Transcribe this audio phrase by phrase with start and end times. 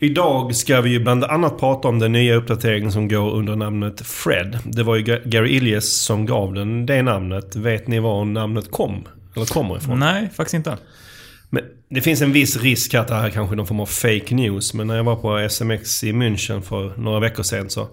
[0.00, 4.00] Idag ska vi ju bland annat prata om den nya uppdateringen som går under namnet
[4.00, 4.58] Fred.
[4.64, 7.56] Det var ju Gary Illies som gav den det namnet.
[7.56, 9.08] Vet ni var namnet kom?
[9.36, 9.98] Eller kommer ifrån?
[9.98, 10.78] Nej, faktiskt inte.
[11.50, 14.34] Men det finns en viss risk att det här kanske är någon form av fake
[14.34, 14.74] news.
[14.74, 17.88] Men när jag var på SMX i München för några veckor sedan så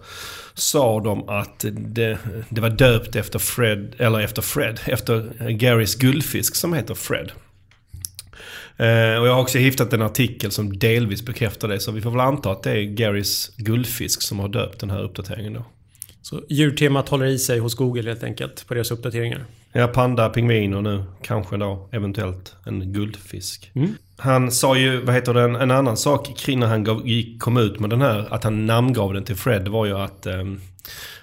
[0.53, 2.17] sa de att det,
[2.49, 7.31] det var döpt efter Fred, eller efter Fred, efter Garys guldfisk som heter Fred.
[8.81, 11.79] Eh, och jag har också hittat en artikel som delvis bekräftar det.
[11.79, 15.03] Så vi får väl anta att det är Garys guldfisk som har döpt den här
[15.03, 15.65] uppdateringen då.
[16.21, 19.45] Så djurtemat håller i sig hos Google helt enkelt på deras uppdateringar?
[19.73, 21.03] Ja, panda, pingviner nu.
[21.21, 23.71] Kanske då eventuellt en guldfisk.
[23.73, 23.93] Mm.
[24.17, 27.57] Han sa ju, vad heter det, en annan sak kring när han gav, gick, kom
[27.57, 30.61] ut med den här, att han namngav den till Fred, var ju att, um,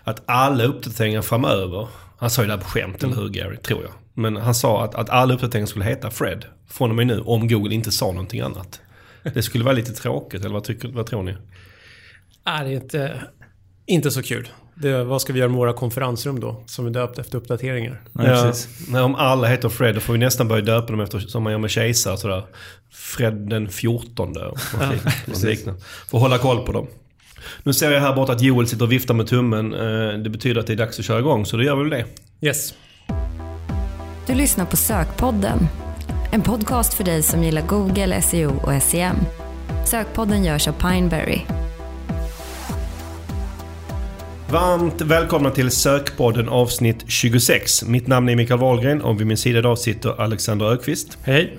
[0.05, 3.13] att alla uppdateringar framöver, han sa ju det här på skämt, mm.
[3.13, 3.93] eller hur Gary, tror jag.
[4.15, 7.49] Men han sa att, att alla uppdateringar skulle heta Fred från och med nu, om
[7.49, 8.81] Google inte sa någonting annat.
[9.35, 11.37] Det skulle vara lite tråkigt, eller vad, tycker, vad tror ni?
[12.47, 13.23] Nej, det är inte,
[13.87, 14.49] inte så kul.
[14.75, 16.63] Det, vad ska vi göra med våra konferensrum då?
[16.67, 18.01] Som är döpt efter uppdateringar.
[18.13, 18.53] Ja.
[18.89, 21.53] Nej, om alla heter Fred då får vi nästan börja döpa dem efter, som man
[21.53, 22.43] gör med kejsare sådär.
[22.91, 25.75] Fred den 14 och ja,
[26.09, 26.87] Får hålla koll på dem.
[27.63, 29.75] Nu ser jag här borta att Joel sitter och viftar med tummen.
[29.75, 31.91] Eh, det betyder att det är dags att köra igång, så då gör vi väl
[31.91, 32.05] det.
[32.47, 32.75] Yes.
[34.27, 35.59] Du lyssnar på Sökpodden.
[36.33, 39.17] En podcast för dig som gillar Google, SEO och SEM.
[39.87, 41.41] Sökpodden görs av Pineberry.
[44.51, 47.85] Varmt välkomna till Sökpodden avsnitt 26.
[47.85, 51.19] Mitt namn är Mikael Wahlgren och vid min sida idag sitter Alexander Ökvist.
[51.23, 51.59] Hej.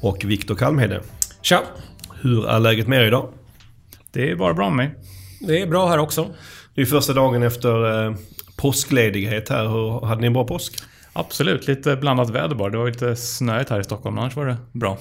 [0.00, 1.00] Och Viktor Kalmhede.
[1.42, 1.62] Tja.
[2.20, 3.28] Hur är läget med er idag?
[4.10, 4.98] Det är bara bra med mig.
[5.40, 6.34] Det är bra här också.
[6.74, 8.14] Det är första dagen efter eh,
[8.56, 9.68] påskledighet här.
[9.68, 10.74] Hur, hade ni en bra påsk?
[11.12, 12.70] Absolut, lite blandat väder bara.
[12.70, 14.98] Det var lite snöigt här i Stockholm, annars var det bra.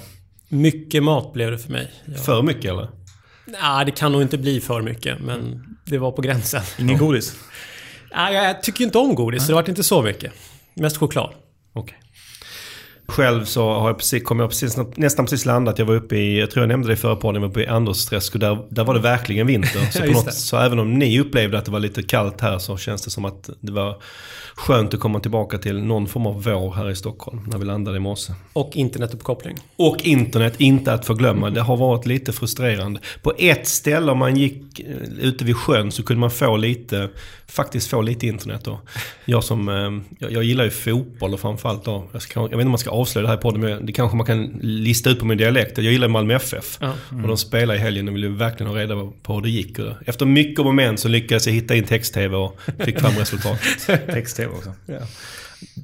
[0.49, 1.91] Mycket mat blev det för mig.
[2.05, 2.25] Jag...
[2.25, 2.87] För mycket eller?
[3.45, 6.61] Nej, det kan nog inte bli för mycket, men det var på gränsen.
[6.79, 7.35] Ingen godis?
[8.15, 10.33] Nej, jag tycker inte om godis, så det var inte så mycket.
[10.73, 11.33] Mest choklad.
[11.73, 11.97] Okej.
[11.97, 12.06] Okay.
[13.07, 15.79] Själv så har jag precis, kom jag precis, nästan precis landat.
[15.79, 17.61] Jag var uppe i, jag tror jag nämnde det i förra podden, jag var uppe
[17.61, 19.79] i Andersträsk och där, där var det verkligen vinter.
[19.91, 22.77] Så, på något, så även om ni upplevde att det var lite kallt här så
[22.77, 24.01] känns det som att det var
[24.57, 27.97] skönt att komma tillbaka till någon form av vår här i Stockholm när vi landade
[27.97, 28.33] i morse.
[28.53, 29.57] Och internetuppkoppling.
[29.75, 31.49] Och internet, inte att förglömma.
[31.49, 32.99] Det har varit lite frustrerande.
[33.21, 34.85] På ett ställe om man gick eh,
[35.19, 37.09] ute vid sjön så kunde man få lite,
[37.49, 38.81] faktiskt få lite internet då.
[39.25, 42.53] Jag som, eh, jag, jag gillar ju fotboll och framförallt då, jag, ska, jag vet
[42.53, 45.09] inte om man ska avslöja det här på podden, men det kanske man kan lista
[45.09, 45.77] ut på min dialekt.
[45.77, 46.77] Jag gillar Malmö FF.
[46.81, 46.93] Ja.
[47.11, 47.23] Mm.
[47.23, 49.77] Och de spelade i helgen och ville verkligen ha reda på hur det gick.
[50.05, 53.59] Efter mycket moment så lyckades jag hitta in text-tv och fick fram resultat.
[53.87, 54.73] text-tv också.
[54.85, 54.99] Ja.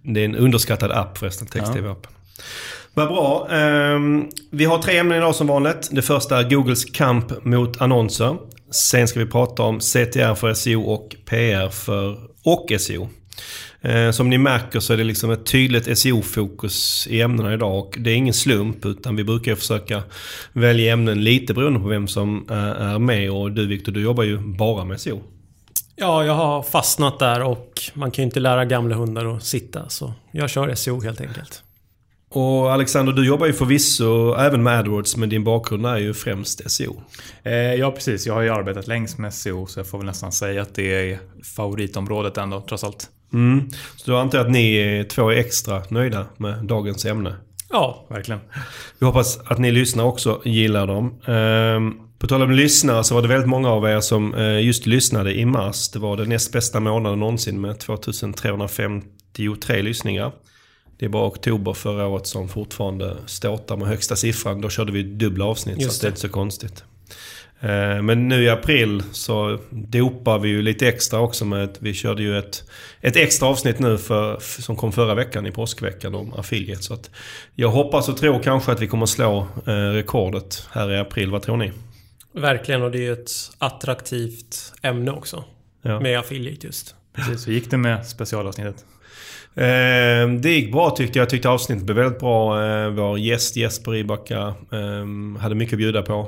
[0.03, 2.11] Det är en underskattad app förresten, text-tv-appen.
[2.93, 3.47] Vad bra.
[3.51, 5.89] Um, vi har tre ämnen idag som vanligt.
[5.91, 8.37] Det första är Googles kamp mot annonser.
[8.73, 13.09] Sen ska vi prata om CTR för SEO och PR för och SEO.
[13.81, 17.79] Eh, som ni märker så är det liksom ett tydligt SEO-fokus i ämnena idag.
[17.79, 20.03] Och det är ingen slump utan vi brukar försöka
[20.53, 23.31] välja ämnen lite beroende på vem som eh, är med.
[23.31, 25.23] Och du Viktor, du jobbar ju bara med SEO.
[25.95, 29.89] Ja, jag har fastnat där och man kan ju inte lära gamla hundar att sitta.
[29.89, 31.63] Så jag kör SEO helt enkelt.
[32.35, 36.71] Och Alexander, du jobbar ju förvisso även med AdWords, men din bakgrund är ju främst
[36.71, 37.01] SEO.
[37.43, 38.27] Eh, ja, precis.
[38.27, 41.11] Jag har ju arbetat längst med SEO, så jag får väl nästan säga att det
[41.11, 41.19] är
[41.55, 43.07] favoritområdet ändå, trots allt.
[43.33, 43.69] Mm.
[43.95, 47.35] Så då antar jag att ni två är extra nöjda med dagens ämne?
[47.69, 48.41] Ja, verkligen.
[48.99, 51.21] Vi hoppas att ni lyssnar också gillar dem.
[51.25, 54.85] Ehm, på tal om lyssnare så var det väldigt många av er som eh, just
[54.85, 55.89] lyssnade i mars.
[55.89, 60.31] Det var den näst bästa månaden någonsin med 2353 lyssningar.
[61.03, 64.61] Det är bara oktober förra året som fortfarande ståtar med högsta siffran.
[64.61, 66.83] Då körde vi dubbla avsnitt just så det är inte så konstigt.
[67.59, 71.93] Eh, men nu i april så dopar vi ju lite extra också med att vi
[71.93, 72.63] körde ju ett,
[73.01, 76.83] ett extra avsnitt nu för, som kom förra veckan i påskveckan om affiliate.
[76.83, 77.09] Så att
[77.55, 81.31] jag hoppas och tror kanske att vi kommer slå eh, rekordet här i april.
[81.31, 81.71] Vad tror ni?
[82.33, 85.43] Verkligen och det är ju ett attraktivt ämne också.
[85.81, 85.99] Ja.
[85.99, 86.95] Med affiliate just.
[87.13, 88.85] Precis, hur gick det med specialavsnittet?
[89.55, 91.23] Eh, det gick bra tyckte jag.
[91.23, 92.65] Jag tyckte avsnittet blev väldigt bra.
[92.65, 96.27] Eh, vår gäst Jesper Ibacka eh, hade mycket att bjuda på.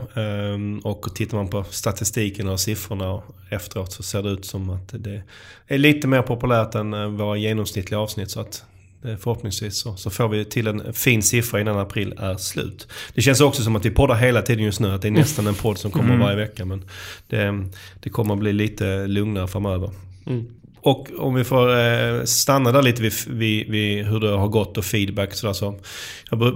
[0.84, 5.24] Och tittar man på statistiken och siffrorna efteråt så ser det ut som att det
[5.68, 8.32] är lite mer populärt än våra genomsnittliga avsnitt.
[8.32, 8.64] Så att
[9.02, 12.88] förhoppningsvis så, så, får vi till en fin siffra innan april är slut.
[13.14, 14.92] Det känns också som att vi poddar hela tiden just nu.
[14.92, 16.20] Att det är nästan en podd som kommer mm.
[16.20, 16.66] varje vecka.
[16.66, 16.86] Men
[17.28, 17.70] det,
[18.04, 19.92] det kommer bli lite lugnare framöver.
[20.28, 20.46] Mm.
[20.86, 24.78] Och om vi får eh, stanna där lite vid, vid, vid, hur det har gått
[24.78, 25.34] och feedback.
[25.34, 25.80] Så, där, så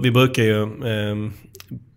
[0.02, 1.30] vi brukar ju eh,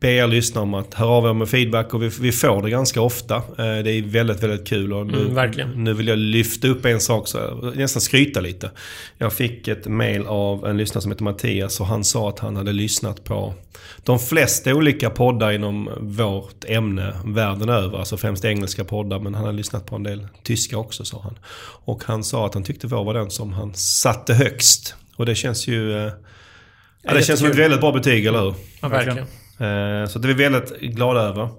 [0.04, 2.70] be er lyssna om att höra av er med feedback och vi, vi får det
[2.70, 3.36] ganska ofta.
[3.36, 3.44] Eh,
[3.84, 4.94] det är väldigt, väldigt kul.
[4.94, 5.84] Och nu, Mm, verkligen.
[5.84, 8.72] nu vill jag lyfta upp en sak, så nästan skryta lite.
[9.18, 12.56] Jag fick ett mail av en lyssnare som heter Mattias och han sa att han
[12.56, 13.54] hade lyssnat på
[14.04, 17.98] de flesta olika poddar inom vårt ämne världen över.
[18.00, 21.38] Alltså främst engelska poddar men han hade lyssnat på en del tyska också sa han.
[21.86, 24.96] Och han sa att han tyckte vår var den som han satte högst.
[25.16, 26.06] Och det känns ju...
[26.06, 26.12] eh,
[27.06, 28.54] Ja, det känns som ett väldigt bra betyg, eller hur?
[28.82, 29.26] Ja, verkligen.
[29.60, 31.50] Eh, så det är vi väldigt glada över.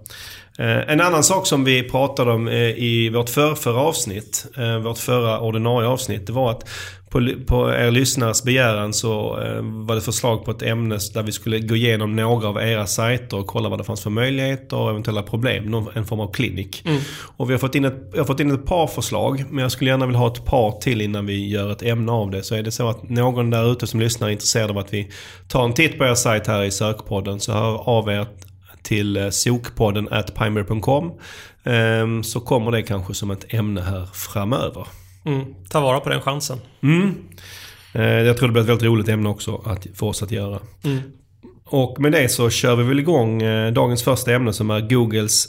[0.59, 4.99] Eh, En annan sak som vi pratade om eh, i vårt förrförra avsnitt, eh, vårt
[4.99, 6.69] förra ordinarie avsnitt, det var att
[7.11, 11.59] på, på er lyssnares begäran så var det förslag på ett ämne där vi skulle
[11.59, 15.23] gå igenom några av era sajter och kolla vad det fanns för möjligheter och eventuella
[15.23, 15.65] problem.
[15.65, 16.87] Någon, en form av klinik.
[17.37, 19.73] Och vi har, fått in ett, jag har fått in ett par förslag, men jag
[19.73, 22.43] skulle gärna vilja ha ett par till innan vi gör ett ämne av det.
[22.43, 25.11] Så är det så att någon där ute som lyssnar är intresserad av att vi
[25.49, 28.27] tar en titt på er sajt här i sökpodden så hör av er
[28.85, 31.13] till eh, sokpodden at pineberry.com
[31.65, 34.87] ehm, så kommer det kanske som ett ämne här framöver.
[35.25, 35.45] Mm.
[35.71, 36.59] Ta vara på den chansen.
[36.83, 37.15] Mm.
[37.93, 40.61] Eh, Jag tror det blir ett väldigt roligt ämne också att, för oss att göra.
[40.85, 41.01] Mm.
[41.65, 45.49] Och med det så kör vi väl igång eh, dagens första ämne som är Googles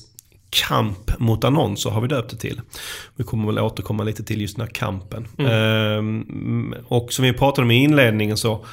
[0.50, 2.62] kamp mot annonser har vi döpt det till.
[3.16, 5.28] Vi kommer väl återkomma lite till just den här kampen.
[5.40, 8.66] Ehm, och som vi pratade om i inledningen så,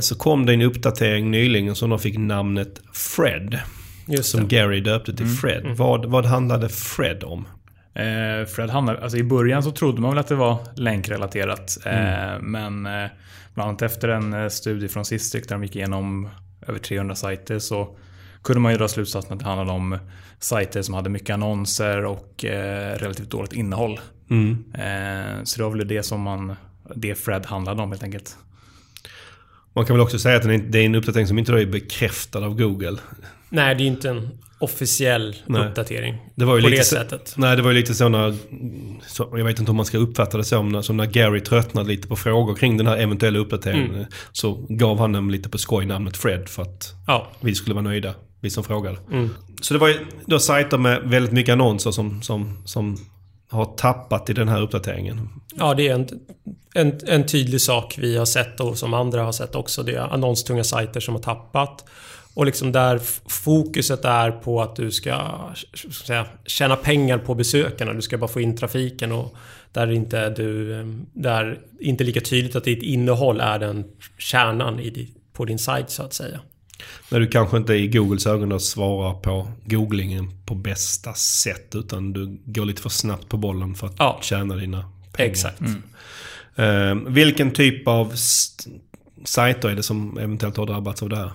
[0.00, 3.60] så kom det en uppdatering nyligen som då fick namnet Fred.
[4.06, 4.56] Just Som det.
[4.56, 5.62] Gary döpte till Fred.
[5.76, 7.48] Vad, vad handlade Fred om?
[7.94, 11.78] Eh, Fred hamnar, alltså I början så trodde man väl att det var länkrelaterat.
[11.86, 13.10] Eh, men eh,
[13.54, 16.28] bland annat efter en eh, studie från Sistric där de gick igenom
[16.66, 17.96] över 300 sajter så
[18.42, 19.98] kunde man ju dra slutsatsen att det handlade om
[20.38, 24.00] sajter som hade mycket annonser och eh, relativt dåligt innehåll.
[24.30, 24.64] Mm.
[24.74, 26.56] Eh, så det var väl det som man,
[26.94, 28.36] det Fred handlade om helt enkelt.
[29.74, 32.54] Man kan väl också säga att det är en uppdatering som inte är bekräftad av
[32.54, 32.96] Google.
[33.48, 34.28] Nej, det är inte en
[34.58, 35.68] officiell Nej.
[35.68, 36.18] uppdatering.
[36.34, 37.34] Det var ju på lite det så- sättet.
[37.36, 38.36] Nej, det var ju lite så när...
[39.06, 41.88] Så, jag vet inte om man ska uppfatta det som när, som när Gary tröttnade
[41.88, 43.94] lite på frågor kring den här eventuella uppdateringen.
[43.94, 44.06] Mm.
[44.32, 47.28] Så gav han dem lite på skoj namnet Fred för att Ja.
[47.40, 48.14] vi skulle vara nöjda.
[48.40, 48.96] Vi som frågade.
[49.12, 49.30] Mm.
[49.60, 52.96] Så det var ju då sajter med väldigt mycket annonser som, som, som
[53.50, 55.28] har tappat i den här uppdateringen.
[55.54, 56.06] Ja, det är en,
[56.74, 59.82] en, en tydlig sak vi har sett och som andra har sett också.
[59.82, 61.84] Det är annonstunga sajter som har tappat.
[62.34, 65.30] Och liksom där fokuset är på att du ska,
[65.74, 67.92] ska säga, tjäna pengar på besökarna.
[67.92, 69.34] Du ska bara få in trafiken och
[69.72, 70.82] där inte du...
[71.12, 73.84] Där inte lika tydligt att ditt innehåll är den
[74.18, 76.40] kärnan i, på din sajt så att säga.
[77.08, 81.74] När du kanske inte i Googles ögon svarar på googlingen på bästa sätt.
[81.74, 84.18] Utan du går lite för snabbt på bollen för att Ja.
[84.22, 85.30] tjäna dina pengar.
[85.30, 85.60] Exakt.
[86.56, 88.12] Eh, vilken typ av
[89.24, 91.30] sajter är det som eventuellt har drabbats av det här?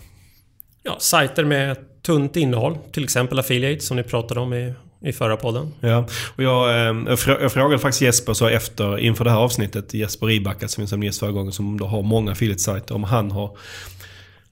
[0.83, 2.77] Ja, sajter med tunt innehåll.
[2.91, 5.71] Till exempel affiliate som ni pratade om i, i förra podden.
[5.79, 9.37] Ja, och jag, eh, jag, frå- jag frågade faktiskt Jesper så efter, inför det här
[9.37, 13.31] avsnittet, Jesper Ribacka som vi gäst förra gången, som då har många affiliate-sajter, om han
[13.31, 13.57] har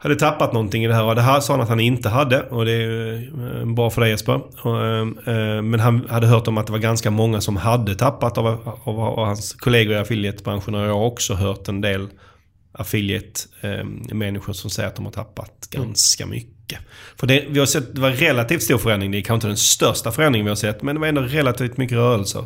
[0.04, 1.04] hade tappat någonting i det här.
[1.04, 2.42] Och det här sa han att han inte hade.
[2.42, 4.42] Och det är eh, bra för dig Jesper.
[4.66, 5.02] Eh,
[5.36, 8.48] eh, men han hade hört om att det var ganska många som hade tappat av,
[8.84, 10.76] av, av hans kollegor i affiliate-branschen.
[10.76, 12.08] Och jag har också hört en del
[12.72, 16.80] affiliate-människor som säger att de har tappat ganska mycket.
[17.20, 19.12] För det, vi har sett, det var relativt stor förändring.
[19.12, 20.82] Det är kanske inte den största förändringen vi har sett.
[20.82, 22.46] Men det var ändå relativt mycket rörelser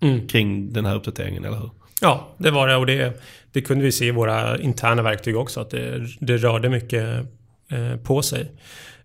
[0.00, 0.28] Mm.
[0.28, 1.70] kring den här uppdateringen, eller hur?
[2.00, 3.20] Ja, det var det och det,
[3.52, 7.26] det kunde vi se i våra interna verktyg också att det, det rörde mycket
[7.68, 8.52] eh, på sig.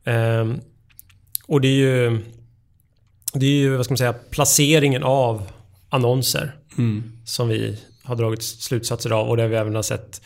[0.03, 0.59] Ehm,
[1.47, 2.19] och det är ju
[3.33, 5.51] det är ju, vad ska man säga, placeringen av
[5.89, 6.55] annonser
[7.25, 10.21] som vi har dragit slutsatser av och där vi även har sett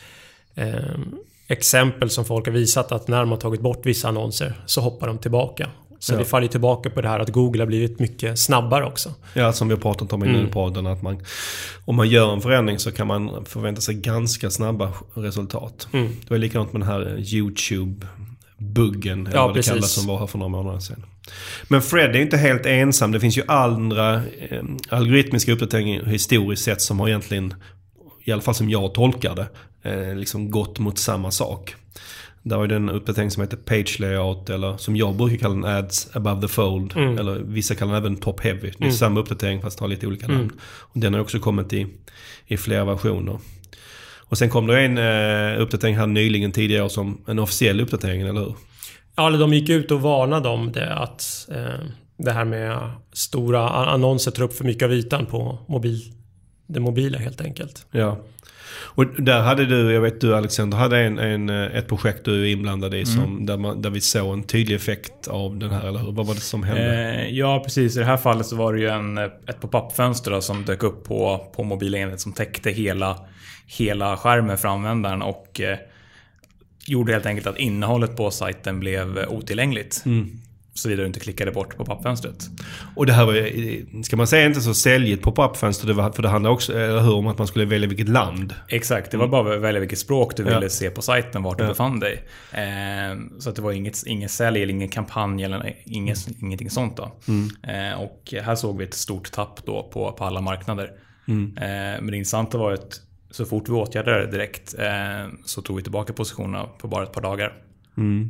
[0.54, 5.06] ehm, exempel som folk har visat att när har tagit bort vissa annonser så hoppar
[5.06, 5.70] de tillbaka.
[6.00, 6.18] Så Ja.
[6.18, 9.14] det faller tillbaka på det här att Google har blivit mycket snabbare också.
[9.34, 10.48] Ja, som vi har pratat om innan Mm.
[10.48, 10.86] i podden.
[10.86, 11.20] Att man,
[11.84, 15.88] om man gör en förändring så kan man förvänta sig ganska snabba resultat.
[15.92, 16.06] Mm.
[16.08, 19.72] Det var likadant med den här YouTube-buggen, eller Ja, vad det precis.
[19.72, 21.04] kallas, som var här för några månader sedan.
[21.68, 23.12] Men Fred är inte helt ensam.
[23.12, 27.54] Det finns ju andra eh, algoritmiska uppdateringar historiskt sett som har egentligen,
[28.24, 29.48] i alla fall som jag tolkar det,
[29.90, 31.74] eh, liksom gått mot samma sak.
[32.48, 35.64] Där var ju den uppdatering som heter Page Layout eller som jag brukar kalla den
[35.64, 36.96] Ads above the fold.
[36.96, 37.18] Mm.
[37.18, 38.72] Eller vissa kallar den även Top Heavy.
[38.78, 40.40] Det är samma uppdatering fast har lite olika namn.
[40.40, 40.58] Mm.
[40.60, 41.86] Och den har också kommit i,
[42.46, 43.38] i flera versioner.
[44.28, 48.40] Och sen kom det en eh, uppdatering här nyligen tidigare som en officiell uppdatering, eller
[48.40, 48.54] hur?
[49.16, 51.86] Ja, eller de gick ut och varnade om det att eh,
[52.18, 56.02] det här med stora annonser tar upp för mycket av ytan på mobil,
[56.66, 57.86] det mobila helt enkelt.
[57.90, 58.18] Ja.
[58.80, 62.52] Och där hade du, jag vet du Alexander, hade en, en, ett projekt du är
[62.52, 65.98] inblandad i som, där, man, där vi såg en tydlig effekt av den här, eller
[65.98, 66.12] hur?
[66.12, 67.14] Vad var det som hände?
[67.14, 67.96] Eh, ja, precis.
[67.96, 71.46] I det här fallet så var det ju en, ett pop-up-fönster som dök upp på,
[71.56, 73.26] på mobila enhet som täckte hela,
[73.66, 75.78] hela skärmen för användaren och eh,
[76.86, 80.04] gjorde helt enkelt att innehållet på sajten blev otillgängligt.
[80.78, 82.50] Såvida du inte klickade bort pop-up-fönstret.
[82.96, 86.22] Och det här var ju, ska man säga inte så säljigt pop-up-fönster, det var, för
[86.22, 88.54] det handlade också, eller hur, om att man skulle välja vilket land.
[88.68, 91.66] Exakt, det var bara att välja vilket språk du ville se på sajten, vart du
[91.66, 92.24] befann dig.
[92.52, 96.96] Eh, så att det var inget, ingen sälj eller ingen kampanj eller inget, ingenting sånt.
[96.96, 97.12] Då.
[97.72, 100.90] Eh, och här såg vi ett stort tapp då på, på alla marknader.
[101.56, 105.76] Eh, men det intressanta var att så fort vi åtgärdade det direkt eh, så tog
[105.76, 107.52] vi tillbaka positionerna på bara ett par dagar.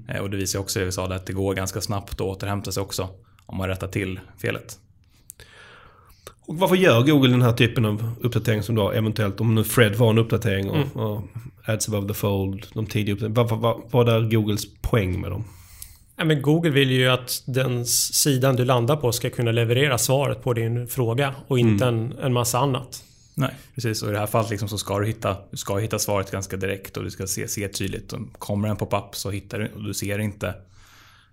[0.09, 2.81] Eh, och det visar också i USA att det går ganska snabbt att återhämta sig
[2.81, 3.09] också
[3.47, 4.79] om man rättar till felet.
[6.47, 9.95] Och varför gör Google den här typen av uppdatering som då eventuellt, om nu Fred
[9.95, 11.23] var en uppdatering och, och
[11.67, 13.49] Ads above the fold, de tidiga uppdateringarna.
[13.49, 15.45] Vad, vad, vad är Googles poäng med dem?
[16.17, 20.43] Ja, men Google vill ju att den sidan du landar på ska kunna leverera svaret
[20.43, 23.03] på din fråga och inte en, en massa annat.
[23.39, 24.03] Nej, precis.
[24.03, 26.57] Och i det här fallet liksom så ska du hitta, du ska hitta svaret ganska
[26.57, 28.13] direkt och du ska se, se tydligt.
[28.13, 30.55] Om kommer en pop-up så hittar du och du ser inte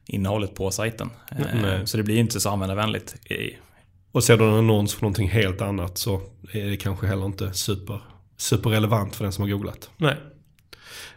[0.06, 1.10] innehållet på sajten.
[1.32, 1.88] Eh, Nej.
[1.88, 3.16] Så det blir inte så användarvänligt.
[4.12, 6.22] Och ser du en annons för någonting helt annat så
[6.54, 8.02] är det kanske heller inte super,
[8.38, 9.90] superrelevant för den som har googlat.
[9.98, 10.16] Nej.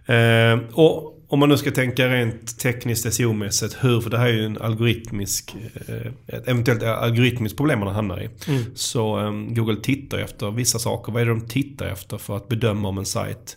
[0.09, 4.33] Eh, och om man nu ska tänka rent tekniskt SEO-mässigt, hur, för det här är
[4.33, 5.57] ju en algoritmisk,
[5.89, 8.29] eh, ett eventuellt algoritmiskt problem man hamnar i.
[8.75, 11.13] Så eh, Google tittar efter vissa saker.
[11.13, 13.57] Vad är det de tittar efter för att bedöma om en sajt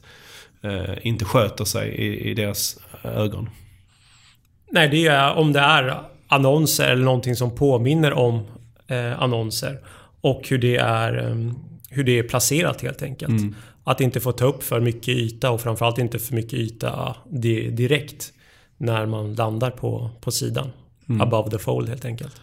[0.64, 3.50] eh, inte sköter sig i, i deras ögon?
[4.72, 8.46] Nej, det är om det är annonser eller någonting som påminner om
[8.88, 9.80] eh, annonser.
[10.22, 11.36] Och hur det är, eh,
[11.90, 13.56] hur det är placerat helt enkelt.
[13.84, 17.70] Att inte få ta upp för mycket yta och framförallt inte för mycket yta di-
[17.70, 18.34] direkt
[18.78, 20.70] när man landar på, på sidan.
[21.20, 22.42] Above the fold helt enkelt.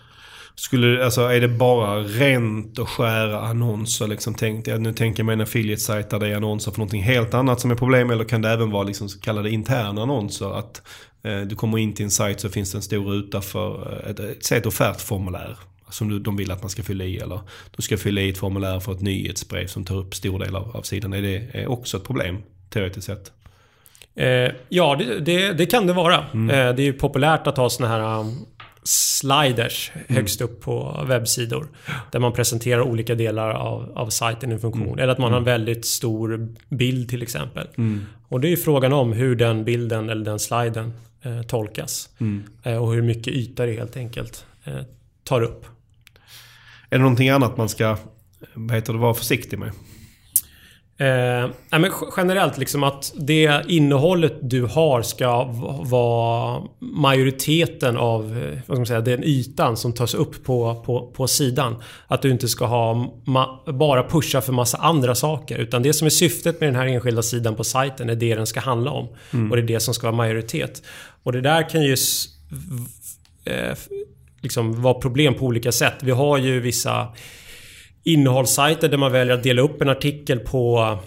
[0.55, 4.81] Skulle, alltså är det bara rent och skära annonser liksom tänkte jag.
[4.81, 7.71] Nu tänker jag mig en affiliate-sajt där det är annonser för någonting helt annat som
[7.71, 8.11] är problem.
[8.11, 10.59] Eller kan det även vara liksom så kallade interna annonser?
[10.59, 10.83] Att
[11.23, 14.11] eh, du kommer in till en sajt så finns det en stor ruta för eh,
[14.11, 15.57] ett, ett, ett offertformulär.
[15.91, 17.19] Som de vill att man ska fylla i.
[17.19, 17.41] Eller
[17.77, 20.77] du ska fylla i ett formulär för ett nyhetsbrev som tar upp stor del av,
[20.77, 21.13] av sidan.
[21.13, 23.33] Är det är också ett problem teoretiskt sett?
[24.15, 26.17] Eh, ja, det, det, det kan det vara.
[26.17, 28.47] Eh, det är ju populärt att ha såna här um,
[28.83, 31.69] sliders högst upp på webbsidor.
[32.13, 34.99] Där man presenterar olika delar av, av sajten i funktion.
[34.99, 37.67] Eller att man har en väldigt stor bild till exempel.
[38.29, 40.93] Och det är ju frågan om hur den bilden eller den sliden
[41.23, 42.11] eh, tolkas.
[42.63, 44.81] Eh, och hur mycket yta det helt enkelt eh,
[45.25, 45.67] tar upp.
[46.91, 47.97] Är det någonting annat man ska
[48.55, 49.73] vad heter det, vara försiktig med?
[51.01, 55.45] Eh, men generellt liksom att det innehållet du har ska
[55.83, 61.13] vara majoriteten av eh, vad ska man säga, den ytan som tas upp på, på,
[61.17, 61.77] på sidan.
[62.07, 63.15] Att du inte ska ha
[63.67, 65.59] bara pusha för massa andra saker.
[65.59, 68.47] Utan det som är syftet med den här enskilda sidan på sajten är det den
[68.47, 69.09] ska handla om.
[69.51, 70.83] Och det är det som ska vara majoritet.
[71.23, 71.97] Och det där kan ju
[73.45, 73.75] eh,
[74.43, 75.95] liksom vara problem på olika sätt.
[76.03, 77.09] Vi har ju vissa
[78.05, 80.99] innehållssajter där man väljer att dela upp en artikel på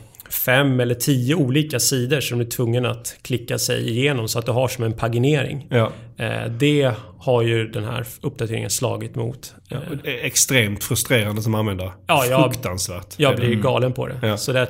[0.46, 4.46] fem eller tio olika sidor som du är tvungen att klicka sig igenom så att
[4.46, 5.68] du har som en paginering.
[5.70, 5.92] Ja.
[6.18, 9.54] Eh, Det har ju den här uppdateringen slagit mot.
[9.72, 11.92] Eh, det är extremt frustrerande som användare.
[12.08, 13.14] Ja, jag- Fruktansvärt.
[13.18, 14.20] Jag blir galen på det.
[14.22, 14.38] Ja.
[14.38, 14.68] Så det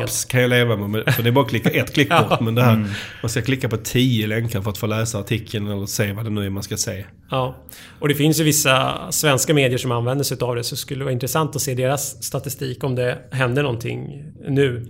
[0.00, 2.40] Pop-ups kan jag leva med, men- för det är bara att klicka ett klick bort.
[2.40, 2.84] Men det här,
[3.22, 6.30] man ska klicka på tio länkar för att få läsa artikeln eller se vad det
[6.30, 7.04] nu är man ska se.
[7.30, 7.56] Ja.
[7.98, 11.04] Och det finns ju vissa svenska medier som använder sig av det så det skulle
[11.04, 14.86] vara intressant att se deras statistik om det händer någonting nu.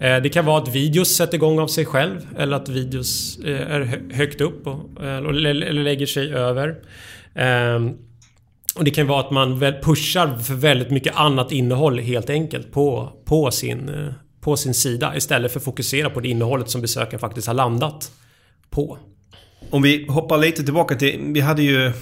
[0.00, 3.60] Eh, Det kan vara att videos sätter igång av sig själv eller att videos eh,
[3.74, 6.74] är hö- högt upp och, eller eller lägger sig över.
[8.76, 13.12] Och det kan vara att man pushar för väldigt mycket annat innehåll helt enkelt på,
[13.24, 17.18] på, sin, eh, på sin sida istället för att fokusera på det innehållet som besökaren
[17.18, 18.12] faktiskt har landat
[18.70, 18.98] på.
[19.70, 21.92] Om vi hoppar lite tillbaka till, vi hade ju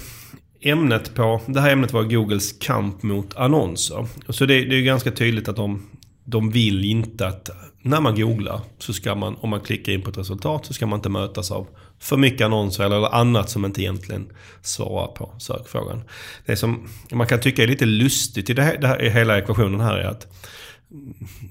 [0.61, 4.07] ämnet på, det här ämnet var Googles kamp mot annonser.
[4.29, 5.89] Så det, det är ju ganska tydligt att de,
[6.23, 7.49] de vill inte att
[7.81, 10.85] när man googlar så ska man, om man klickar in på ett resultat så ska
[10.85, 11.67] man inte mötas av
[12.03, 14.29] för mycket annonser eller annat som inte egentligen
[14.61, 16.03] svarar på sökfrågan.
[16.45, 19.37] Det som man kan tycka är lite lustigt i, det här, det här, i hela
[19.37, 20.27] ekvationen här är att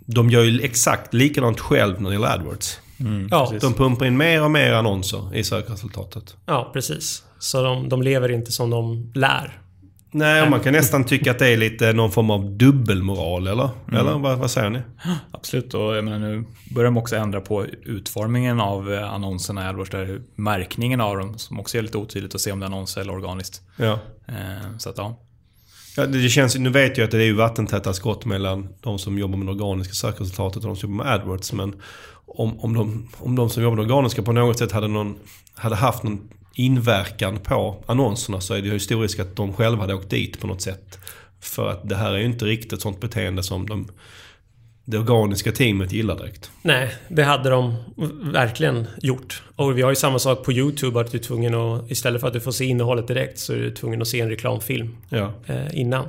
[0.06, 2.80] de gör ju exakt likadant själv när det gäller AdWords.
[3.30, 3.62] Ja, precis.
[3.62, 6.36] De pumpar in mer och mer annonser i sökresultatet.
[6.46, 7.22] Ja, precis.
[7.38, 9.61] Så de, de lever inte som de lär.
[10.14, 13.70] Nej, och man kan nästan tycka att det är lite någon form av dubbelmoral, eller?
[13.88, 14.00] Mm.
[14.00, 14.80] Eller vad, vad säger ni?
[15.30, 19.68] Absolut, och jag menar, nu börjar de också ändra på utformningen av eh, annonserna i
[19.68, 19.90] AdWords.
[19.90, 23.00] Där märkningen av dem, som också är lite otydligt att se om det är annonser
[23.00, 23.60] eller organiskt.
[23.76, 23.98] Ja.
[24.28, 25.18] Eh, Så att ja.
[25.96, 29.18] Ja, det känns, nu vet jag att det är ju vattentäta skott mellan de som
[29.18, 31.52] jobbar med det organiska sökresultatet och de som jobbar med AdWords.
[31.52, 31.74] Men
[32.26, 35.16] om, om, de, om de som jobbar med det organiska på något sätt hade, någon,
[35.54, 39.80] hade haft någon inverkan på annonserna så är det ju stor risk att de själva
[39.80, 40.98] hade åkt dit på något sätt.
[41.40, 43.88] För att det här är ju inte riktigt sånt beteende som de,
[44.84, 46.50] det organiska teamet gillar direkt.
[46.62, 47.74] Nej, det hade de
[48.32, 49.42] verkligen gjort.
[49.56, 52.28] Och vi har ju samma sak på YouTube att du är tvungen att istället för
[52.28, 55.32] att du får se innehållet direkt så är du tvungen att se en reklamfilm Ja.
[55.46, 56.04] eh, innan.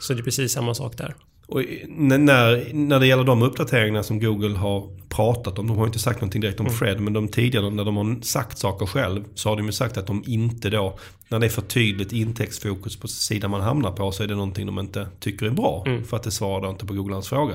[0.00, 1.14] Så det är precis samma sak där.
[1.46, 5.98] Och när, när det gäller de uppdateringarna som Google har pratat om, de har inte
[5.98, 9.48] sagt någonting direkt om Fred, men de tidigare när de har sagt saker själv så
[9.48, 10.98] har de ju sagt att de inte då,
[11.28, 14.66] när det är för tydligt intäktsfokus på sidan man hamnar på så är det någonting
[14.66, 15.84] de inte tycker är bra.
[16.06, 17.54] För att det svarar inte på Googlans fråga.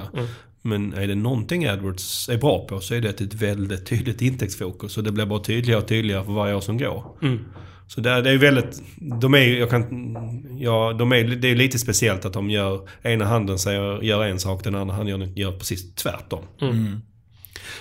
[0.61, 4.97] Men är det någonting AdWords är bra på så är det ett väldigt tydligt intäktsfokus.
[4.97, 7.03] Och det blir bara tydligare och tydligare för varje år som går.
[7.89, 8.81] Så det, är- det är väldigt,
[9.21, 10.17] de är, jag kan,
[10.59, 14.39] ja, de är, det är lite speciellt att de gör, ena handen säger, gör en
[14.39, 16.43] sak, den andra handen gör, gör precis tvärtom.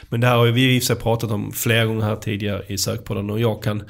[0.08, 2.62] Men det här har vi i och för sig pratat om flera gånger här tidigare
[2.66, 3.82] i sökpodden och jag kan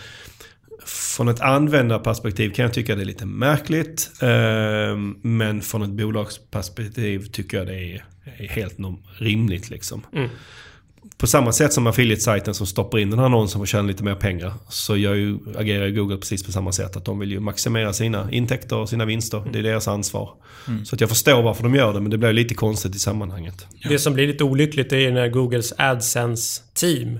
[1.16, 4.10] från ett användarperspektiv kan jag tycka det är lite märkligt.
[4.22, 8.04] Eh, men från ett bolagsperspektiv tycker jag det är,
[8.38, 8.76] är helt
[9.18, 10.06] rimligt liksom.
[11.16, 14.04] På samma sätt som affiliate-sajten som stoppar in den här annonsen för att tjäna lite
[14.04, 14.52] mer pengar.
[14.68, 16.96] Så ju, agerar ju Google precis på samma sätt.
[16.96, 19.42] Att de vill ju maximera sina intäkter och sina vinster.
[19.52, 20.30] Det är deras ansvar.
[20.84, 23.66] Så att jag förstår varför de gör det, men det blir lite konstigt i sammanhanget.
[23.88, 27.18] Det som blir lite olyckligt är när Googles AdSense-team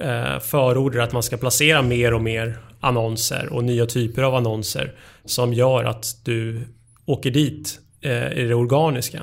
[0.00, 4.94] eh, förordar att man ska placera mer och mer annonser och nya typer av annonser
[5.24, 6.60] som gör att du
[7.04, 9.22] åker dit eh, i det organiska.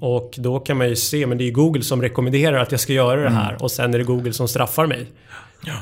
[0.00, 2.80] Och då kan man ju se, men det är ju Google som rekommenderar att jag
[2.80, 5.06] ska göra det här och sen är det Google som straffar mig.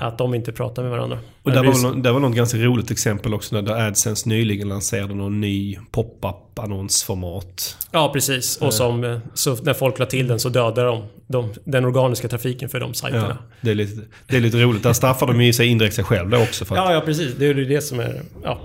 [0.00, 1.18] Att de inte pratar med varandra.
[1.42, 4.68] Och Det där var, väl, där var något ganska roligt exempel också när AdSense nyligen
[4.68, 7.76] lanserade någon ny pop-up annonsformat.
[7.90, 8.56] Ja, precis.
[8.56, 12.28] Och som, eh, så när folk la till den så dödar de, de den organiska
[12.28, 13.38] trafiken för de sajterna.
[13.40, 14.82] Ja, det, är lite, det är lite roligt.
[14.82, 16.64] Där straffar de ju sig indirekt sig själv då också.
[16.64, 17.34] För att, Ja, ja precis.
[17.38, 18.22] Det är ju det som är...
[18.42, 18.60] Ja,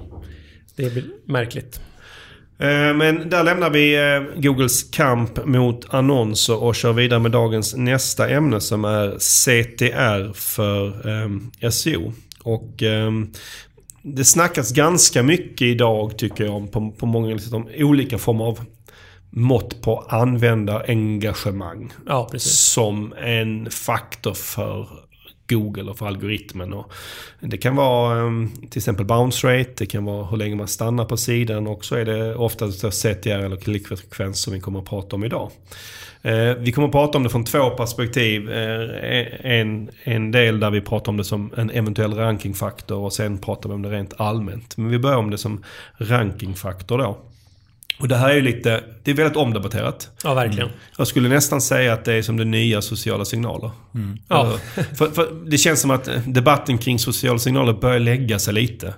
[0.76, 1.82] det blir märkligt.
[2.60, 7.76] Eh, Men där lämnar vi eh, Googles kamp mot annonser och kör vidare med dagens
[7.76, 12.14] nästa ämne som är CTR för eh, SEO.
[12.44, 12.84] Och
[14.02, 18.60] det snackas ganska mycket idag tycker jag på, på många liksom, om olika former av
[19.30, 21.94] mått på användarengagemang.
[22.06, 24.88] Ja, som en faktor för
[25.50, 26.74] Google och för algoritmen.
[26.74, 26.94] Och
[27.40, 31.06] det kan vara ehm, till exempel bounce rate, det kan vara hur länge man stannar
[31.06, 35.16] på sidan och så är det oftast CTR eller klickfrekvens som vi kommer att prata
[35.16, 35.52] om idag.
[36.22, 38.52] Eh, vi kommer att prata om det från två perspektiv.
[38.52, 38.82] Eh,
[39.20, 43.38] e-, en, en del där vi pratar om det som en eventuell rankingfaktor och sen
[43.38, 44.78] pratar vi om det rent allmänt.
[44.78, 45.64] Men vi börjar om det som
[45.98, 47.18] rankingfaktor då.
[48.00, 50.10] Och det här är ju lite, det är väldigt omdebatterat.
[50.24, 50.70] Ja, verkligen.
[50.98, 53.72] Jag skulle nästan säga att det är som det nya sociala signaler.
[54.28, 54.46] Ja.
[54.76, 58.94] Eh, För, för det känns som att debatten kring sociala signaler börjar lägga sig lite.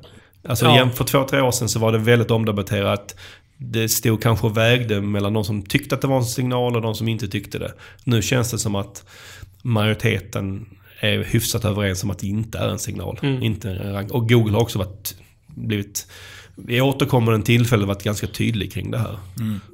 [0.47, 0.89] Alltså Ja.
[0.95, 3.15] för två, tre år sedan så var det väldigt omdebatterat.
[3.57, 6.81] Det stod kanske och vägde mellan de som tyckte att det var en signal och
[6.81, 7.73] de som inte tyckte det.
[8.03, 9.03] Nu känns det som att
[9.61, 10.65] majoriteten
[10.99, 13.19] är hyfsat överens om att det inte är en signal.
[13.41, 14.11] Inte en rank.
[14.11, 15.15] Och Google har också varit,
[15.67, 16.07] blivit,
[16.67, 19.17] i återkommande tillfällen varit ganska tydlig kring det här.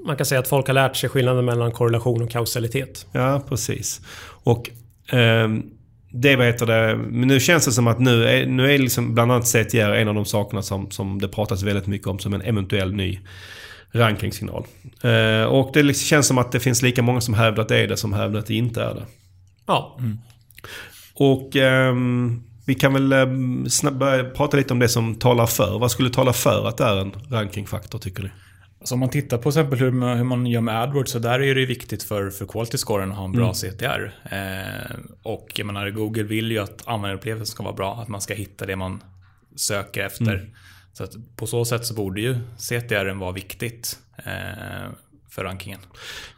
[0.05, 3.07] Man kan säga att folk har lärt sig skillnaden mellan korrelation och kausalitet.
[3.11, 4.01] Ja, precis.
[4.43, 4.69] Och
[5.11, 5.63] ehm,
[6.11, 9.13] det vad heter det, men nu känns det som att nu är, nu är liksom
[9.13, 12.33] bland annat CTR en av de sakerna som, som det pratas väldigt mycket om som
[12.33, 13.19] en eventuell ny
[13.91, 14.65] rankingsignal.
[15.01, 17.77] Eh, och det liksom känns som att det finns lika många som hävdar att det
[17.77, 19.05] är det som hävdar att det inte är det.
[19.65, 19.99] Ja,
[21.13, 25.79] Och ehm, vi kan väl um, börja prata lite om det som talar för.
[25.79, 28.29] Vad skulle tala för att det är en rankingfaktor tycker ni?
[28.83, 31.41] Så om man tittar på exempel hur man, hur man gör med AdWords så där
[31.41, 34.13] är det viktigt för, för quality scoren att ha en bra CTR.
[34.31, 38.33] Eh, och jag menar, Google vill ju att användarupplevelsen ska vara bra, att man ska
[38.33, 39.03] hitta det man
[39.55, 40.49] söker efter.
[40.93, 44.89] Så att på så sätt så borde ju CTR vara viktigt eh,
[45.35, 45.79] för rankingen.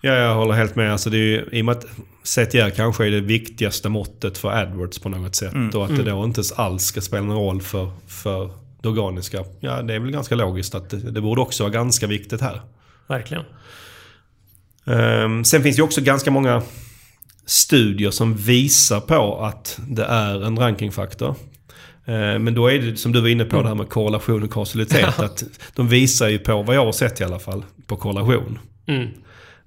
[0.02, 0.92] Ja, jag håller helt med.
[0.92, 1.86] Alltså det är ju, I och med att
[2.24, 5.76] CTR kanske är det viktigaste måttet för AdWords på något sätt.
[5.76, 9.44] Och att det då inte alls ska spela någon roll för, för det organiska.
[9.60, 12.62] Ja, det är väl ganska logiskt att det, det borde också vara ganska viktigt här.
[13.08, 13.44] verkligen.
[14.86, 16.62] Ehm, sen finns det ju också ganska många
[17.46, 21.36] studier som visar på att det är en rankingfaktor.
[22.06, 24.54] Eh, Men då är det som du var inne på det här med korrelation och
[24.54, 25.20] kausalitet.
[25.20, 25.44] att
[25.76, 28.60] de visar ju på, vad jag har sett i alla fall, på korrelation.
[28.88, 29.08] Mm.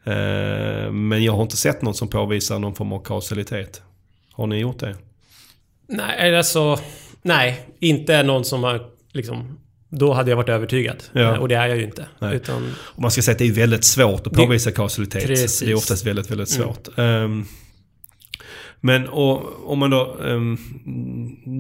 [0.05, 3.83] Eh, Men jag har inte sett något som påvisar någon form av kausalitet.
[4.33, 4.97] Har ni gjort det?
[5.89, 6.79] Nej, alltså...
[7.23, 9.59] Nej, inte någon som har liksom...
[9.89, 10.97] Då hade jag varit övertygad.
[11.13, 11.21] Ja.
[11.21, 12.07] Eh, Och det är jag ju inte.
[12.33, 15.27] Utan, Och man ska säga att det är väldigt svårt att Det- påvisa kausalitet.
[15.27, 15.61] Precis.
[15.61, 16.67] Det är oftast väldigt, väldigt Mm.
[16.69, 16.89] svårt.
[18.81, 20.17] Men och, om man då...
[20.21, 20.59] Um,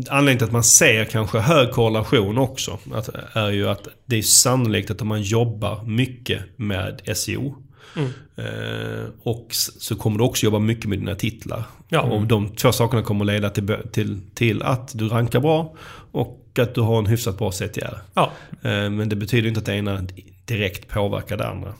[0.08, 4.22] anledningen till att man ser kanske hög korrelation också att, är ju att det är
[4.22, 7.54] sannolikt att om man jobbar mycket med SEO
[7.96, 8.10] Mm.
[8.36, 9.46] eh, och
[9.78, 11.62] så kommer du också jobba mycket med dina titlar.
[11.88, 12.00] Ja.
[12.00, 15.74] Och de två sakerna kommer leda till, till, till att du rankar bra
[16.12, 17.98] och att du har en hyfsat bra CTR.
[18.14, 18.32] ja.
[18.62, 20.02] Eh, Men det betyder inte att det ena
[20.44, 21.74] direkt påverkar det andra.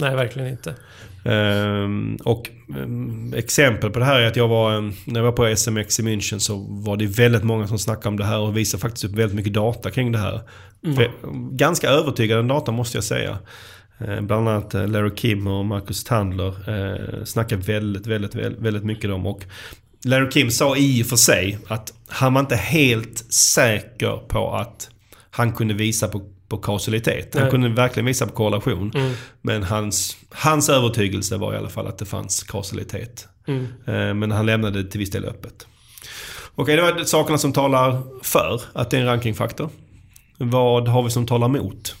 [0.00, 0.74] Nej, verkligen inte.
[1.24, 5.32] Ehm, och ehm, exempel på det här är att jag var, ehm, när jag var
[5.32, 8.56] på SMX i München så var det väldigt många som snackade om det här och
[8.56, 10.40] visade faktiskt upp väldigt mycket data kring det här.
[10.96, 11.10] För-
[11.56, 13.38] Ganska övertygande data måste jag säga.
[13.98, 18.84] Eh, Bland annat eh, Larry Kim och Marcus Tandler eh, snackar väldigt, väldigt, väldigt, väldigt
[18.84, 19.26] mycket om.
[19.26, 19.44] Och
[20.04, 24.90] Larry Kim sa i och för sig att han var inte helt säker på att
[25.30, 27.34] han kunde visa på, på kausalitet.
[27.34, 27.50] Han Nej.
[27.50, 28.92] kunde verkligen visa på korrelation.
[28.94, 29.12] Mm.
[29.42, 33.28] Men hans, hans övertygelse var i alla fall att det fanns kausalitet.
[33.46, 33.66] Mm.
[33.86, 35.66] Eh, Men han lämnade det till viss del öppet.
[36.54, 39.70] Okej, det var sakerna som talar för att det är en rankingfaktor.
[40.38, 41.94] Vad har vi som talar emot?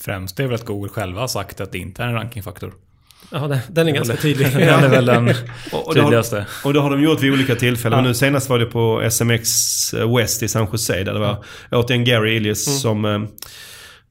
[0.00, 2.72] Främst är väl att Google själva har sagt att det inte är en rankingfaktor.
[3.30, 4.46] Ja, den, den är ganska tydlig.
[4.52, 5.28] Den är väl den
[5.72, 6.46] Och, och, det har, tydligaste.
[6.64, 7.98] och det har de gjort vid olika tillfällen.
[7.98, 8.04] Ja.
[8.04, 9.48] Nu senast var det på SMX
[10.16, 11.04] West i San Jose.
[11.04, 13.28] Där det var återigen Gary Illies som...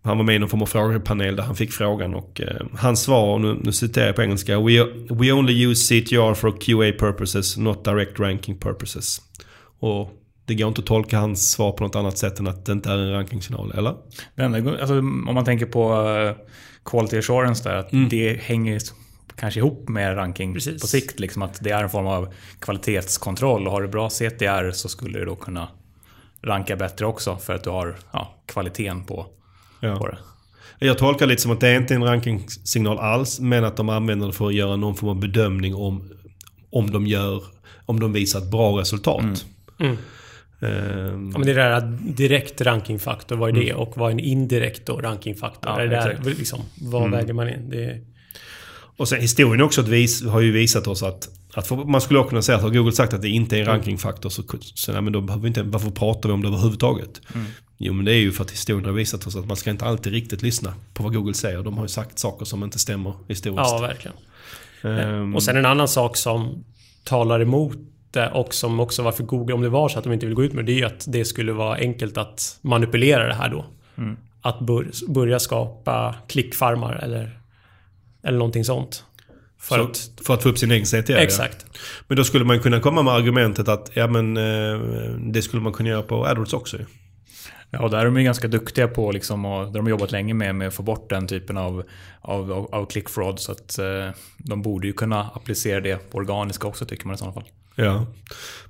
[0.03, 3.01] Han var med i någon form av frågepanel där han fick frågan och eh, hans
[3.01, 4.59] svar, och nu, nu citerar jag på engelska.
[4.59, 9.21] We, we only use CTR for QA purposes, not direct ranking purposes.
[9.79, 10.11] Och
[10.45, 12.89] det går inte att tolka hans svar på något annat sätt än att det inte
[12.89, 13.95] är en rankingsignal, eller?
[14.79, 16.45] Alltså, om man tänker på eh,
[16.85, 18.81] quality assurance där, att det hänger
[19.39, 20.81] kanske ihop med ranking Precis.
[20.81, 21.19] på sikt.
[21.19, 23.67] Liksom att det är en form av kvalitetskontroll.
[23.67, 25.67] Och har du bra CTR så skulle du då kunna
[26.41, 29.27] ranka bättre också för att du har ja, kvaliteten på,
[29.79, 29.95] Ja.
[29.97, 30.17] på det.
[30.79, 34.27] Jag tolkar lite som att det är inte en rankingsignal alls, men att de använder
[34.27, 36.09] det för att göra någon form av bedömning om,
[36.69, 37.43] om, de, gör,
[37.85, 39.45] om de visar ett bra resultat.
[39.79, 39.97] Mm.
[40.61, 43.73] Ehm, Ja, men det där att direkt rankingfaktor, vad är det?
[43.73, 45.71] Och vad är en indirekt då rankingfaktor?
[45.71, 47.69] Ja, är det där, liksom, vad väger man in?
[47.69, 48.01] Det är,
[48.97, 52.19] Och sen historien också att vis, har ju visat oss att, att för, man skulle
[52.19, 54.91] också kunna säga att har Google sagt att det inte är en rankingfaktor så, så
[54.91, 57.21] nej, men då behöver vi inte, varför pratar vi om det överhuvudtaget?
[57.81, 59.85] Jo men det är ju för att historien har visat oss att man ska inte
[59.85, 61.63] alltid riktigt lyssna på vad Google säger.
[61.63, 63.71] De har ju sagt saker som inte stämmer historiskt.
[63.71, 64.17] ja, verkligen.
[64.83, 66.63] Ehm, Och sen en annan sak som
[67.03, 67.77] talar emot
[68.11, 70.43] det och som också varför Google, om det var så att de inte vill gå
[70.43, 73.49] ut med det, det är ju att det skulle vara enkelt att manipulera det här
[73.49, 73.65] då.
[74.41, 77.39] Att bör, börja skapa klickfarmar eller,
[78.23, 79.03] eller någonting sånt.
[79.59, 81.11] För så, att, för att få upp sin egen CTR.
[81.11, 81.17] ja.
[81.17, 81.65] exakt.
[82.07, 84.79] Men då skulle man kunna komma med argumentet att ja men eh,
[85.19, 86.77] det skulle man kunna göra på AdWords också.
[87.71, 90.11] Ja, och där är de ju ganska duktiga på liksom, och där de har jobbat
[90.11, 91.83] länge med, med att få bort den typen av,
[92.21, 93.39] av, av, av click fraud.
[93.39, 97.17] Så att eh, de borde ju kunna applicera det på organiska också tycker man i
[97.17, 97.43] sådana fall.
[97.75, 98.05] Ja.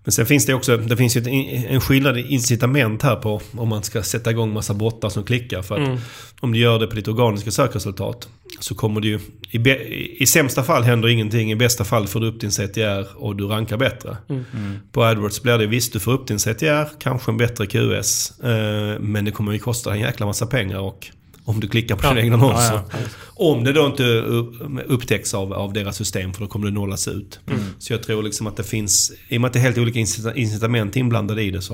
[0.04, 1.24] Men sen finns det också, det finns ju
[1.68, 5.62] en skillnad i incitament här på om man ska sätta igång massa bottar som klickar.
[5.62, 6.00] För att Mm.
[6.40, 9.20] om du gör det på ditt organiska sökresultat så kommer det ju,
[9.52, 9.78] i, be,
[10.24, 13.44] i sämsta fall händer ingenting, i bästa fall får du upp din CTR och du
[13.46, 14.18] rankar bättre.
[14.30, 14.44] Mm.
[14.92, 19.00] På AdWords blir det visst, du får upp din CTR, kanske en bättre QS, eh,
[19.00, 21.08] men det kommer ju kosta en jäkla massa pengar och
[21.46, 22.10] om du klickar på Ja.
[22.10, 22.74] dina egna annonser.
[22.74, 22.98] Ja, ja.
[23.36, 24.54] Om det då inte upp-
[24.86, 27.40] upptäcks av, av deras system för då kommer det nollas ut.
[27.48, 27.60] Mm.
[27.80, 30.00] Så jag tror liksom att det finns, i och med att det är helt olika
[30.00, 31.74] incita- incitament inblandade i det så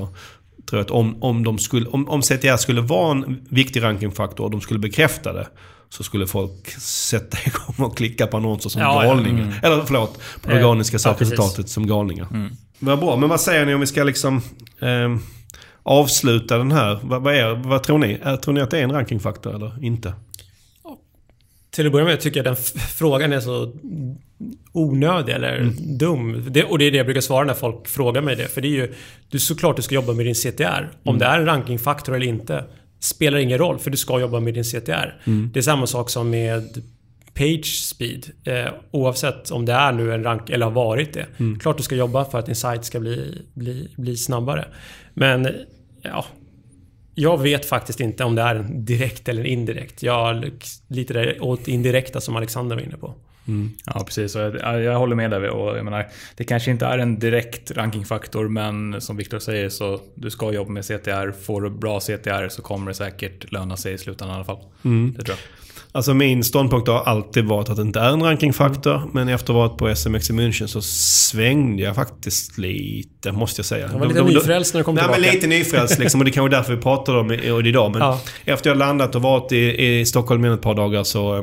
[0.69, 4.43] tror jag att om, om, de skulle, om, om CTR skulle vara en viktig rankingfaktor
[4.45, 5.47] och de skulle bekräfta det
[5.89, 9.09] så skulle folk sätta igång och klicka på annonser som Ja, ja.
[9.13, 9.59] galningar.
[9.63, 11.29] Eller förlåt, på det Eh, organiska ja, precis.
[11.29, 12.27] sökresultatet som galningar.
[12.79, 14.41] Vad bra, men vad säger ni om vi ska liksom
[14.79, 15.19] ehm,
[15.83, 16.99] avsluta den här?
[17.03, 18.17] Vad, vad, är, vad tror ni?
[18.43, 20.13] Tror ni att det är en rankingfaktor eller inte?
[21.71, 22.55] Till att börja med tycker jag den
[22.95, 23.73] frågan är så
[24.71, 25.97] onödig eller Mm.
[25.97, 26.43] dum.
[26.49, 28.47] Det, och det är det jag brukar svara när folk frågar mig det.
[28.47, 28.93] För det är ju...
[29.29, 30.89] Du, såklart du ska jobba med din CTR.
[31.03, 31.19] Om Mm.
[31.19, 32.63] det är en rankingfaktor eller inte
[33.05, 35.21] spelar ingen roll för du ska jobba med din CTR.
[35.25, 35.49] Mm.
[35.53, 36.83] Det är samma sak som med
[37.33, 38.31] page speed.
[38.43, 41.25] Eh, oavsett om det är nu en rank eller har varit det.
[41.37, 41.59] Mm.
[41.59, 44.65] Klart du ska jobba för att din sajt ska bli, bli, bli snabbare.
[45.13, 45.49] Men
[46.01, 46.25] ja,
[47.15, 50.03] jag vet faktiskt inte om det är direkt eller indirekt.
[50.03, 50.51] Jag
[50.87, 53.13] lite där åt indirekta som Alexander var inne på.
[53.85, 54.35] Ja, precis.
[54.35, 55.49] Och jag, jag håller med där.
[55.49, 59.99] Och jag menar, det kanske inte är en direkt rankingfaktor, men som Viktor säger så
[60.15, 61.31] du ska jobba med CTR.
[61.45, 64.57] Får du bra CTR så kommer det säkert löna sig i slutändan i alla fall.
[65.17, 65.37] Det tror jag.
[65.91, 69.09] Alltså min ståndpunkt har alltid varit att det inte är en rankingfaktor.
[69.13, 73.59] Men efter att ha varit på SMX i München så svängde jag faktiskt lite, måste
[73.59, 73.89] jag säga.
[73.91, 75.21] Jag var lite nyfrälst när du kom Nej, tillbaka.
[75.21, 76.21] men lite nyfrälst liksom.
[76.21, 77.91] Och det är kanske därför vi pratar om det idag.
[77.91, 78.21] Men Ja.
[78.45, 81.37] efter jag landat och varit i, i Stockholm i ett par dagar så...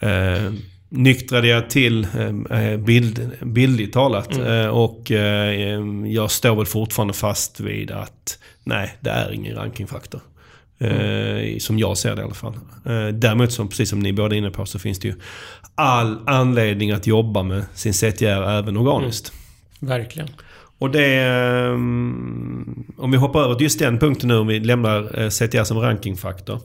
[0.00, 0.52] Eh,
[0.90, 2.06] nyktrade jag till
[2.50, 4.38] eh, bild, bildligt talat.
[4.38, 10.20] Eh, och eh, jag står väl fortfarande fast vid att nej, det är ingen rankingfaktor.
[10.78, 12.54] Eh, som jag ser det i alla fall.
[12.86, 15.14] Eh, däremot, som, precis som ni båda är inne på, så finns det ju
[15.74, 19.32] all anledning att jobba med sin CTR även organiskt.
[19.80, 20.28] Verkligen.
[20.80, 21.14] Och det...
[21.14, 25.64] ehm, om vi hoppar över till just den punkten nu, om vi lämnar eh, CTR
[25.64, 26.60] som rankingfaktor.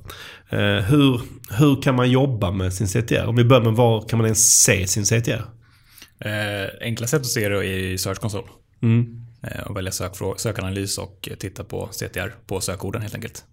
[0.49, 3.25] Eh, hur, hur kan man jobba med sin CTR?
[3.25, 5.41] Om vi börjar med var kan man ens se sin CTR?
[6.19, 8.47] Eh, enkla sätt att se det är i Search Console.
[8.81, 9.21] Mm.
[9.43, 9.91] Eh, och välja
[10.37, 13.43] sökanalys och titta på CTR på sökorden helt enkelt.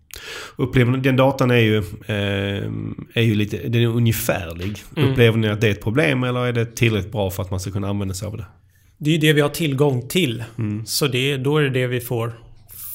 [0.57, 2.70] Upplever den datan är ju, eh,
[3.14, 4.83] är ju lite, den är ungefärlig.
[4.96, 7.61] Upplever ni att det är ett problem eller är det tillräckligt bra för att man
[7.61, 8.46] ska kunna använda sig av det?
[9.04, 10.44] Det är ju det vi har tillgång till.
[10.86, 12.32] Så det, då är det det vi får,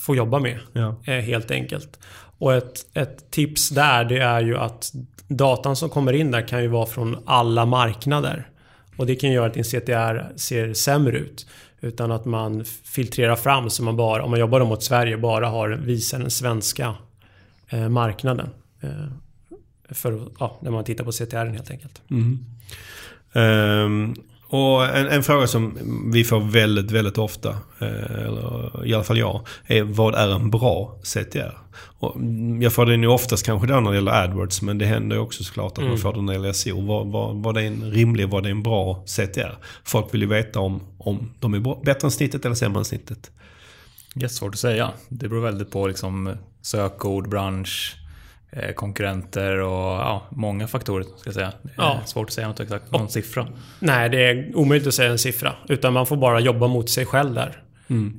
[0.06, 0.60] får jobba med.
[0.74, 0.96] Ja.
[1.06, 2.00] eh, Helt enkelt.
[2.38, 4.92] Och ett, ett tips där det är ju att
[5.28, 8.50] datan som kommer in där kan ju vara från alla marknader.
[8.98, 11.48] Och det kan göra att din CTR ser sämre ut.
[11.82, 15.70] Utan att man filtrerar fram så man bara, om man jobbar mot Sverige, bara har
[15.70, 16.96] visar den svenska
[17.70, 18.50] eh, marknaden.
[18.82, 18.90] Eh,
[19.90, 22.02] för, ja, när man tittar på CTR helt enkelt.
[23.34, 24.16] Ehm,
[24.50, 25.78] och en, en fråga som
[26.14, 30.50] vi får väldigt, väldigt ofta, eh, eller i alla fall jag, är vad är en
[30.50, 31.58] bra CTR?
[32.00, 34.86] Och mm, jag får den ju oftast kanske då när det gäller AdWords, men det
[34.86, 36.86] händer ju också såklart att man får den när det gäller SEO.
[36.86, 39.58] Vad, vad, vad är en rimlig, vad är en bra CTR?
[39.84, 42.86] Folk vill ju veta om, om de är bra, bättre än snittet eller sämre än
[42.86, 43.32] snittet.
[44.16, 44.92] Jättesvårt att säga.
[45.10, 47.96] Det beror väldigt på liksom sökord, bransch,
[48.76, 51.04] konkurrenter och ja, många faktorer.
[51.04, 51.52] Ska jag säga.
[51.64, 52.00] Det är Ja.
[52.06, 53.48] svårt att säga något exakt, någon siffra.
[53.80, 55.54] Nej, det är omöjligt att säga en siffra.
[55.70, 57.64] Utan man får bara jobba mot sig själv där.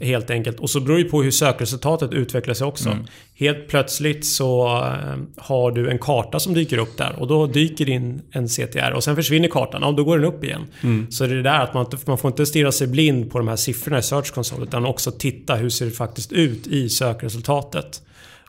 [0.00, 0.60] Helt enkelt.
[0.60, 2.96] Och så beror det på hur sökresultatet utvecklar sig också.
[3.34, 7.88] Helt plötsligt så eh, har du en karta som dyker upp där och då dyker
[7.88, 10.66] in en CTR och sen försvinner kartan och då går den upp igen.
[11.10, 13.56] Så det är där att man, man får inte stirra sig blind på de här
[13.56, 18.02] siffrorna i Search Console utan också titta hur ser det faktiskt ut i sökresultatet.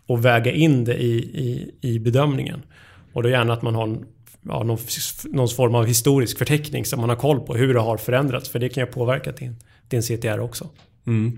[0.09, 2.61] Och väga in det i, i, i bedömningen.
[3.13, 4.05] Och då gärna att man har en
[4.41, 4.77] ja, någon,
[5.23, 8.49] någon form av historisk förteckning som man har koll på hur det har förändrats.
[8.49, 9.55] För det kan ju påverka din,
[9.87, 10.69] din CTR också.
[11.07, 11.37] Mm.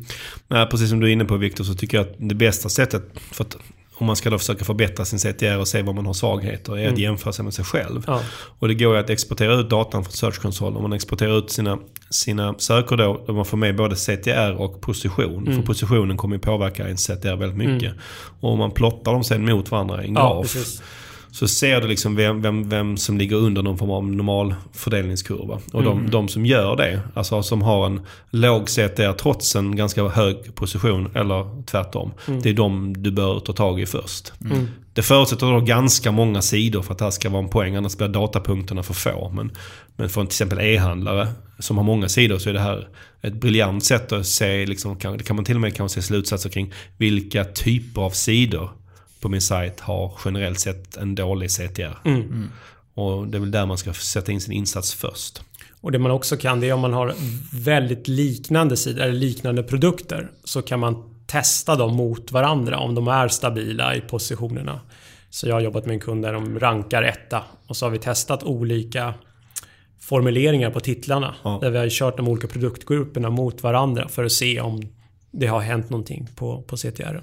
[0.72, 3.44] Precis som du är inne på Viktor så tycker jag att det bästa sättet för
[3.44, 3.58] att
[4.02, 6.90] om man ska då försöka förbättra sin CTR och se var man har svagheter är
[6.90, 8.04] att jämföra sig med sig själv.
[8.08, 8.20] Ja.
[8.60, 10.76] Och det går ju att exportera ut datan från Search Console.
[10.76, 11.78] Om man exporterar ut sina,
[12.10, 15.46] sina sökord då, då man får med både CTR och position.
[15.56, 17.94] För positionen kommer ju påverka ens CTR väldigt mycket.
[18.40, 20.42] Och om man plottar dem sen mot varandra i en Ja, graf.
[20.54, 20.82] precis.
[21.32, 25.60] Så ser du liksom vem, vem, vem som ligger under någon form av normal fördelningskurva.
[25.74, 30.08] Och de, de som gör det, alltså som har en låg CTR trots en ganska
[30.08, 32.12] hög position, eller tvärtom.
[32.44, 34.34] Det är de du bör ta tag i först.
[34.94, 37.98] Det förutsätter då ganska många sidor för att det här ska vara en poäng, annars
[37.98, 39.32] blir datapunkterna för få.
[39.36, 39.52] Men,
[39.96, 41.28] men för till exempel e-handlare
[41.60, 42.88] som har många sidor så är det här
[43.22, 46.08] ett briljant sätt att se, liksom, kan, det kan man till och med kanske se
[46.08, 48.70] slutsatser kring vilka typer av sidor
[49.22, 51.98] på min sajt har generellt sett en dålig CTR.
[52.94, 55.42] Och det är väl där man ska sätta in sin insats först.
[55.82, 57.14] Och det man också kan det är om man har
[57.54, 60.32] väldigt liknande sidor eller liknande produkter.
[60.44, 64.80] Så kan man testa dem mot varandra om de är stabila i positionerna.
[65.30, 67.44] Så jag har jobbat med en kund där de rankar etta.
[67.68, 69.14] Och så har vi testat olika
[70.00, 71.36] formuleringar på titlarna.
[71.44, 71.60] Ja.
[71.62, 74.82] Där vi har kört de olika produktgrupperna mot varandra för att se om
[75.32, 77.22] det har hänt någonting på, på CTR.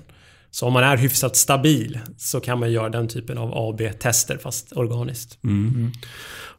[0.50, 4.72] Så om man är hyfsat stabil så kan man göra den typen av AB-tester fast
[4.72, 5.38] organiskt.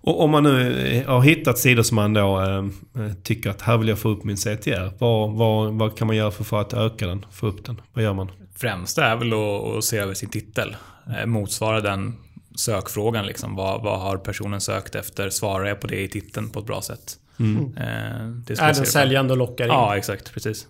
[0.01, 2.57] Och om man nu eh, har hittat sidor som man då eh,
[3.05, 4.91] eh, tycker att här vill jag få upp min CTR.
[4.99, 7.25] Vad, vad, vad kan man göra för, för att öka den?
[7.31, 7.81] Få upp den?
[7.93, 8.31] Vad gör man?
[8.55, 10.75] Främst är väl att, att se över sin titel.
[11.19, 12.15] Eh, Motsvara den
[12.55, 13.25] sökfrågan.
[13.25, 13.55] Liksom.
[13.55, 15.29] Vad, vad har personen sökt efter?
[15.29, 17.17] Svarar jag på det i titeln på ett bra sätt?
[17.39, 19.71] Eh, det ska Är den säljande och lockar in?
[19.71, 20.33] Ja, exakt.
[20.33, 20.67] Precis.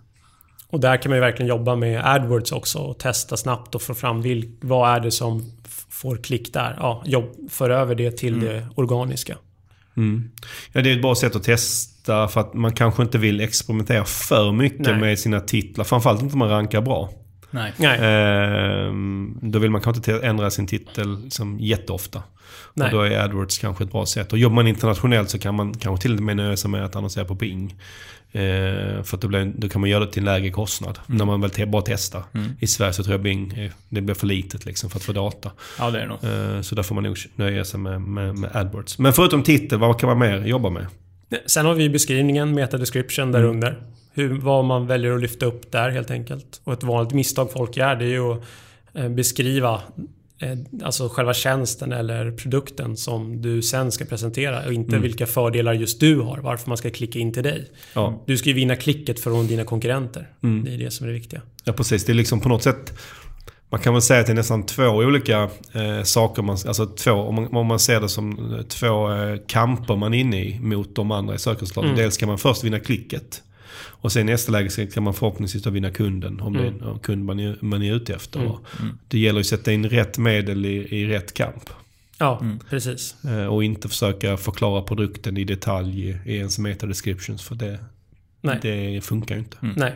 [0.72, 3.94] Och där kan man ju verkligen jobba med AdWords också och testa snabbt och få
[3.94, 5.52] fram vilk, vad är det som
[5.90, 6.76] får klick där.
[6.80, 9.38] Ja, jobb, för över det till det organiska.
[10.72, 14.06] Ja, det är ett bra sätt att testa för att man kanske inte vill experimentera
[14.06, 15.00] för mycket Nej.
[15.00, 15.86] med sina titlar.
[15.86, 17.10] Framförallt inte om man rankar bra.
[17.52, 17.74] Nej.
[17.78, 18.00] Nej.
[18.02, 22.24] Ehm, då vill man kanske inte ändra sin titel liksom jätteofta.
[22.74, 22.86] Nej.
[22.88, 24.32] Och då är AdWords kanske ett bra sätt.
[24.32, 26.96] Och jobbar man internationellt så kan man kanske till och med nöja sig med att
[26.96, 27.76] annonsera på Bing.
[28.32, 31.00] Ehm, för att då, blir, då kan man göra det till en lägre kostnad.
[31.08, 32.24] När man väl te- bara testar.
[32.60, 35.52] I Sverige så tror jag Bing, det blir för litet liksom för att få data.
[35.80, 36.28] Ja, det är det.
[36.28, 39.00] Ehm, så där får man nog nöja sig med, med, med AdWords.
[39.00, 40.86] Men förutom titel, vad kan man mer jobba med?
[41.46, 43.84] Sen har vi beskrivningen, meta description där under.
[44.14, 46.62] Hur, vad man väljer att lyfta upp där helt enkelt.
[46.64, 48.42] Och ett vanligt misstag folk gör det är ju att
[48.94, 49.82] eh, beskriva eh,
[50.84, 56.00] alltså själva tjänsten eller produkten som du sen ska presentera och inte vilka fördelar just
[56.00, 56.38] du har.
[56.38, 57.72] Varför man ska klicka in till dig.
[57.94, 58.24] Ja.
[58.28, 60.30] Du ska ju vinna klicket från dina konkurrenter.
[60.42, 61.42] Det är det som är det viktiga.
[61.64, 62.06] Ja, precis.
[62.06, 62.94] Det är liksom på något sätt...
[63.72, 66.42] Man kan väl säga att det är nästan två olika eh, saker.
[66.42, 70.14] Man, alltså två, om, man, om man ser det som eh, två eh, kamper man
[70.14, 71.96] är inne i mot de andra i sökresultaten.
[71.96, 73.44] Dels kan man först vinna klicket.
[74.02, 76.42] Och sen i nästa läge så kan man förhoppningsvis då vinna kunden.
[76.42, 78.46] Om det är en kund man är, man är ute efter.
[78.46, 78.60] Och
[79.08, 81.70] Det gäller att sätta in rätt medel i, i rätt kamp.
[82.18, 83.24] Ja, precis.
[83.24, 87.44] Eh, och inte försöka förklara produkten i detalj i, i ens meta descriptions.
[87.44, 87.80] För det,
[88.42, 88.60] Nej.
[88.62, 89.58] det funkar ju inte.
[89.62, 89.96] Nej.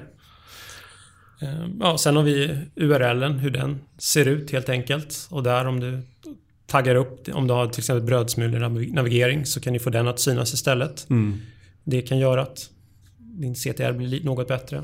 [1.41, 5.27] Eh, Ja, sen har vi URLen, hur den ser ut helt enkelt.
[5.29, 6.01] Och där om du
[6.65, 10.53] taggar upp, om du har till exempel brödsmulor-navigering så kan du få den att synas
[10.53, 11.09] istället.
[11.09, 11.41] Mm.
[11.83, 12.69] Det kan göra att
[13.41, 14.83] din CTR blir li- något bättre.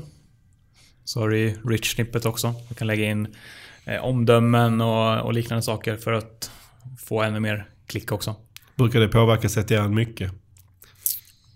[1.04, 2.54] Så har du ju rich snippet också.
[2.68, 3.28] Du kan lägga in
[3.84, 6.50] eh, omdömen och, och liknande saker för att
[6.98, 8.34] få ännu mer klick också.
[8.76, 10.32] Brukar det påverka CTR mycket?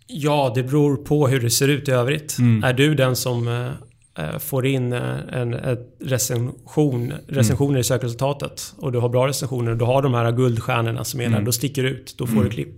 [0.06, 2.36] Ja, det beror på hur det ser ut i övrigt.
[2.64, 3.70] Är du den som eh,
[4.24, 9.70] eh, får in eh, en ett recension, recensioner i sökresultatet och du har bra recensioner
[9.70, 12.14] och du har de här guldstjärnorna som är där, då sticker du ut.
[12.18, 12.68] Då får du klipp.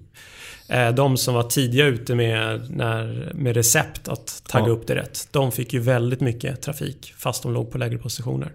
[0.69, 4.73] Eh, De som var tidiga ute med, när, med recept att tagga Ja.
[4.73, 8.53] upp det rätt, de fick ju väldigt mycket trafik fast de låg på lägre positioner.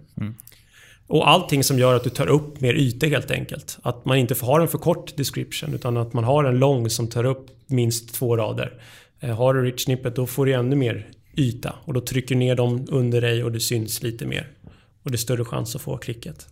[1.08, 3.78] Och allting som gör att du tar upp mer yta helt enkelt.
[3.82, 6.89] Att man inte får ha en för kort description utan att man har en lång
[6.89, 8.74] som tar upp minst två rader.
[9.19, 12.39] Eh, Har du rich snippet då får du ännu mer yta och då trycker du
[12.39, 14.47] ner dem under dig och det syns lite mer.
[15.04, 16.47] Och det är större chans att få klicket.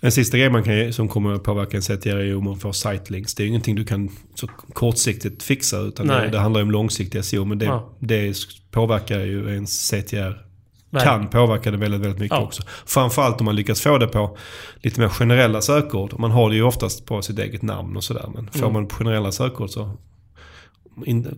[0.00, 2.72] En sista grej man kan, som kommer att påverka en CTR är om man får
[2.72, 3.34] sitelinks.
[3.34, 6.30] Det är ju ingenting du kan så kortsiktigt fixa utan det, Nej.
[6.30, 7.44] det handlar om långsiktig SEO.
[7.44, 7.92] Men det, Ja.
[7.98, 8.34] det
[8.70, 10.44] påverkar ju ens CTR.
[10.90, 11.18] Verkligen.
[11.20, 12.44] Kan påverka det väldigt, väldigt mycket Ja.
[12.44, 12.62] också.
[12.86, 14.36] Framförallt om man lyckas få det på
[14.82, 16.18] lite mer generella sökord.
[16.18, 18.30] Man har det ju oftast på sitt eget namn och sådär.
[18.34, 18.72] Men får Mm.
[18.72, 19.96] man generella sökord så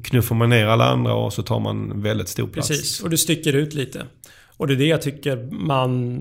[0.03, 2.69] knuffar man ner alla andra och så tar man väldigt stor plats.
[2.69, 4.07] Precis, och du sticker ut lite.
[4.57, 6.21] Och det är det jag tycker man,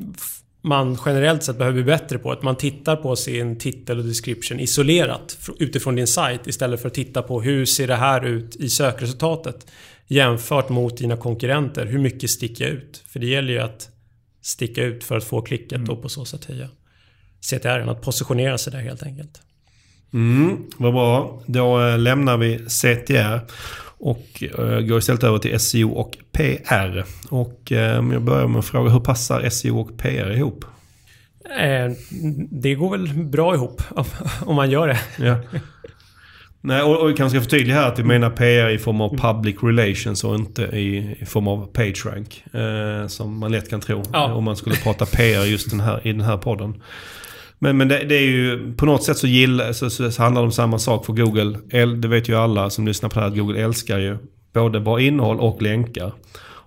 [0.62, 2.32] man generellt sett behöver bli bättre på.
[2.32, 6.88] Att man tittar på sin titel och description isolerat fr- utifrån din sajt istället för
[6.88, 9.68] att titta på hur ser det här ut i sökresultatet
[10.08, 11.86] jämfört mot dina konkurrenter.
[11.86, 13.04] Hur mycket sticker jag ut?
[13.08, 13.90] För det gäller ju att
[14.42, 16.70] sticka ut för att få klicket och på så sätt höja
[17.42, 19.42] CTR, att positionera sig där helt enkelt.
[20.14, 21.44] Mm, vad bra.
[21.46, 23.40] Då eh, lämnar vi CTR
[24.00, 27.06] och eh, går istället över till SEO och PR.
[27.30, 27.78] Och eh,
[28.12, 30.66] jag börjar med att fråga, hur passar SEO och PR ihop?
[31.60, 31.92] Eh,
[32.52, 33.82] Det går väl bra ihop
[34.46, 35.00] om- man gör det.
[35.18, 35.36] Ja.
[36.62, 39.18] Nej, och, och vi kanske ska förtydliga här att vi menar PR i form av
[39.18, 42.44] public relations och inte i, i form av PageRank.
[42.54, 44.34] Eh, som man lätt kan tro Ja.
[44.34, 46.82] om man skulle prata PR just den här, i den här podden.
[47.60, 50.46] Men, men det, det är ju på något sätt så, gilla, så, så, handlar det
[50.46, 51.60] om samma sak för Google.
[51.96, 54.18] Det vet ju alla som lyssnar på det här att Google älskar ju
[54.54, 56.14] både bra innehåll och länkar.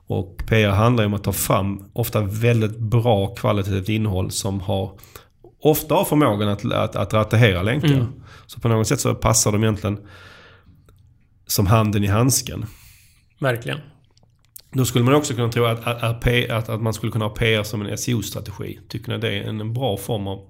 [0.06, 4.98] Och PR handlar ju om att ta fram ofta väldigt bra kvalitativt innehåll som har
[5.62, 7.88] ofta har förmågan att, att, att attrahera länkar.
[7.88, 8.06] Mm.
[8.46, 9.98] Så på något sätt så passar de egentligen
[11.46, 12.66] som handen i handsken.
[13.40, 13.78] Verkligen.
[14.72, 17.62] Då skulle man också kunna tro att, att, att, att man skulle kunna ha PR
[17.62, 18.78] som en SEO-strategi.
[18.88, 20.48] Tycker ni det är en, en bra form av...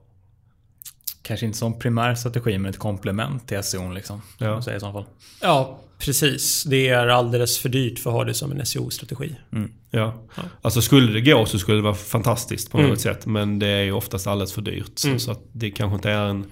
[1.32, 4.22] Kanske inte som primär strategi men ett komplement till SEO liksom.
[4.38, 4.46] Ja.
[4.46, 4.62] Ja.
[4.62, 5.04] Säga i så fall.
[5.40, 6.64] Ja, precis.
[6.64, 9.36] Det är alldeles för dyrt för att ha det som en SEO-strategi.
[9.90, 10.14] Ja.
[10.62, 12.96] Alltså skulle det gå så skulle det vara fantastiskt på något Mm.
[12.96, 13.26] sätt.
[13.26, 14.90] Men det är ju oftast alldeles för dyrt.
[14.94, 16.44] Så, så att det kanske inte är en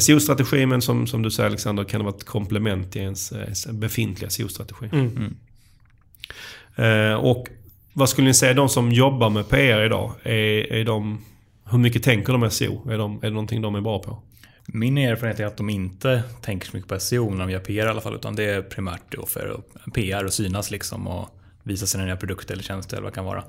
[0.00, 3.66] SEO-strategi men som, som du säger Alexander kan det vara ett komplement till ens, ens
[3.66, 4.88] befintliga SEO-strategi.
[4.92, 5.36] Mm.
[6.76, 7.46] Eh, och
[7.92, 10.12] vad skulle ni säga de som jobbar med PR idag?
[10.22, 11.24] Är, är de,
[11.72, 12.90] hur mycket tänker de med SEO?
[12.90, 14.22] Är, de, är det någonting de är bra på?
[14.66, 17.86] Min erfarenhet är att de inte tänker så mycket på SEO när de gör PR
[17.86, 18.14] i alla fall.
[18.14, 19.60] Utan det är primärt då för
[19.94, 21.28] PR och synas liksom och
[21.62, 23.44] visa sina nya produkter eller tjänster eller vad det kan vara.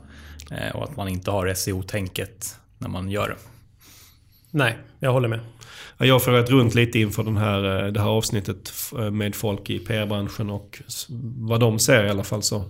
[0.52, 3.36] Eh, Och att man inte har SEO-tänket när man gör det.
[4.52, 5.40] Nej, jag håller med.
[5.98, 8.72] Ja, Jag har frågat runt lite inför den här, eh, det här avsnittet
[9.12, 10.82] med folk i PR-branschen och
[11.38, 12.66] vad de ser i alla fall så,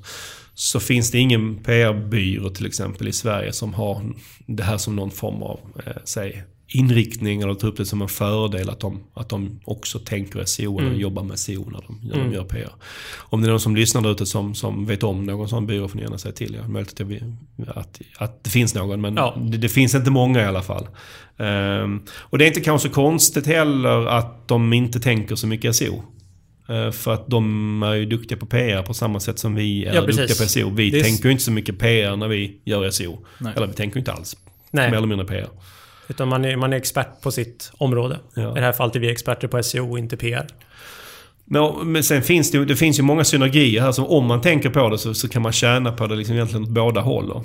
[0.55, 4.01] så finns det ingen PR-byrå till exempel i Sverige som har
[4.47, 8.07] det här som någon form av, eh, säg, inriktning eller tar upp det som en
[8.07, 10.99] fördel att de, att de också tänker SEO eller Mm.
[11.01, 12.29] jobbar med SEO när de, när Mm.
[12.31, 12.69] de gör PR.
[13.17, 15.87] Om det är någon som lyssnar där ute som, som vet om någon sån byrå
[15.87, 16.57] får ni gärna säga till.
[16.61, 16.67] Ja.
[16.67, 19.37] Möjligt att, att, att det finns någon men Ja.
[19.51, 20.87] det, det finns inte många i alla fall.
[21.37, 25.75] Ehm, och det är inte kanske så konstigt heller att de inte tänker så mycket
[25.75, 26.03] SEO.
[26.69, 29.93] Eh, För att de är ju duktiga på PR på samma sätt som vi är
[29.95, 30.69] Ja, duktiga på SEO.
[30.69, 33.25] Vi Det tänker ju inte så mycket PR när vi gör SEO.
[33.37, 33.53] Nej.
[33.55, 34.37] Eller vi tänker ju inte alls.
[34.71, 35.47] Mer Nej, eller mindre PR.
[36.07, 38.19] utan man är, man är expert på sitt område.
[38.35, 38.51] Ja.
[38.51, 40.47] I det här fallet är vi experter på SEO, inte PR.
[41.45, 43.91] Men, men sen finns det, det finns ju många synergier här.
[43.91, 46.63] Så om man tänker på det så, så kan man tjäna på det liksom egentligen
[46.63, 47.41] åt båda håller.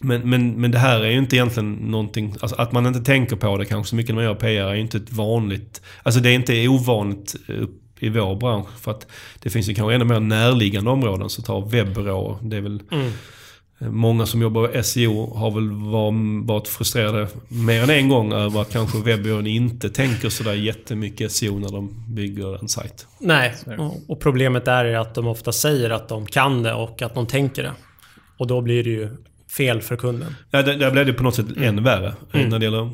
[0.00, 2.34] Men, men, men det här är ju inte egentligen någonting...
[2.40, 4.74] Alltså att man inte tänker på det kanske så mycket när man gör PR är
[4.74, 5.82] ju inte ett vanligt...
[6.02, 7.34] Alltså det är inte ovanligt
[7.98, 8.68] i vår bransch.
[8.80, 9.06] För att
[9.42, 11.30] det finns ju kanske ännu mer närliggande områden.
[11.30, 12.36] Så ta webbyråer.
[12.42, 12.82] Det är väl...
[12.92, 13.12] Mm.
[13.78, 18.60] Många som jobbar med SEO har väl var- varit frustrerade mer än en gång över
[18.60, 23.06] att kanske webbyrån inte tänker sådär jättemycket SEO när de bygger en sajt.
[23.18, 23.54] Nej,
[24.08, 27.26] och, problemet där är att de ofta säger att de kan det och att de
[27.26, 27.72] tänker det.
[28.38, 29.16] Och då blir det ju
[29.56, 30.34] fel för kunden.
[30.50, 32.14] Ja, där, där blev det på något sätt än värre.
[32.32, 32.48] Mm.
[32.48, 32.90] När det gäller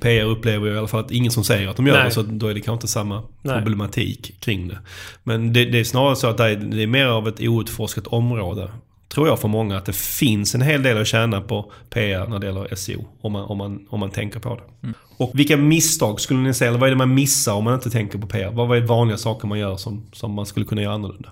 [0.00, 2.04] PR upplever jag i alla fall att ingen som säger att de gör Nej.
[2.04, 2.10] det.
[2.10, 3.56] Så då är det kanske inte samma Nej.
[3.56, 4.78] problematik kring det.
[5.22, 8.06] Men det, det är snarare så att det är, det är mer av ett outforskat
[8.06, 8.70] område.
[9.08, 12.38] Tror jag för många att det finns en hel del att tjäna på PR när
[12.38, 13.04] det gäller SEO.
[13.20, 14.86] Om man, om man, om man tänker på det.
[14.86, 14.94] Mm.
[15.16, 17.90] Och vilka misstag skulle ni säga, eller vad är det man missar om man inte
[17.90, 18.50] tänker på PR?
[18.50, 21.28] Vad är vanliga saker man gör som, som man skulle kunna göra annorlunda?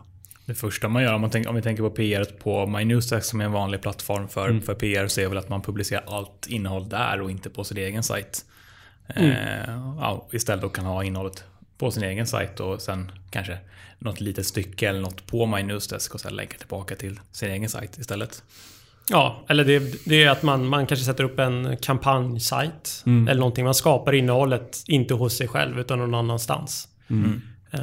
[0.48, 3.40] Det första man gör om, man tänker, om vi tänker på PR på MyNewsDesk som
[3.40, 4.62] är en vanlig plattform för, Mm.
[4.62, 7.76] för PR så är väl att man publicerar allt innehåll där och inte på sin
[7.78, 8.44] egen sajt.
[9.06, 9.30] Mm.
[9.30, 11.44] Eh, ja, istället då kan ha innehållet
[11.78, 13.58] på sin egen sajt och sen kanske
[13.98, 17.98] något litet stycke eller något på MyNewsDesk och sen länka tillbaka till sin egen sajt
[17.98, 18.42] istället.
[19.10, 23.02] Ja, eller det, det är att man, man kanske sätter upp en kampanjsajt.
[23.06, 23.28] Mm.
[23.28, 23.64] Eller någonting.
[23.64, 26.88] Man skapar innehållet, inte hos sig själv, utan någon annanstans.
[27.10, 27.42] Mm.
[27.70, 27.80] Eh,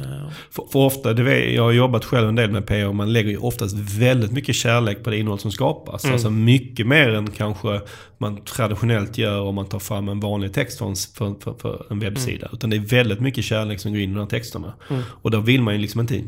[0.50, 3.30] För, för ofta, det vet, jag har jobbat själv en del med och man lägger
[3.30, 6.04] ju oftast väldigt mycket kärlek på det innehåll som skapas.
[6.04, 6.14] Mm.
[6.14, 7.80] Alltså mycket mer än kanske
[8.18, 11.86] man traditionellt gör om man tar fram en vanlig text för en, för, för, för
[11.90, 12.48] en webbsida.
[12.52, 14.74] Utan det är väldigt mycket kärlek som går in i de här texterna.
[14.90, 15.02] Mm.
[15.22, 16.22] Och då vill man ju liksom inte,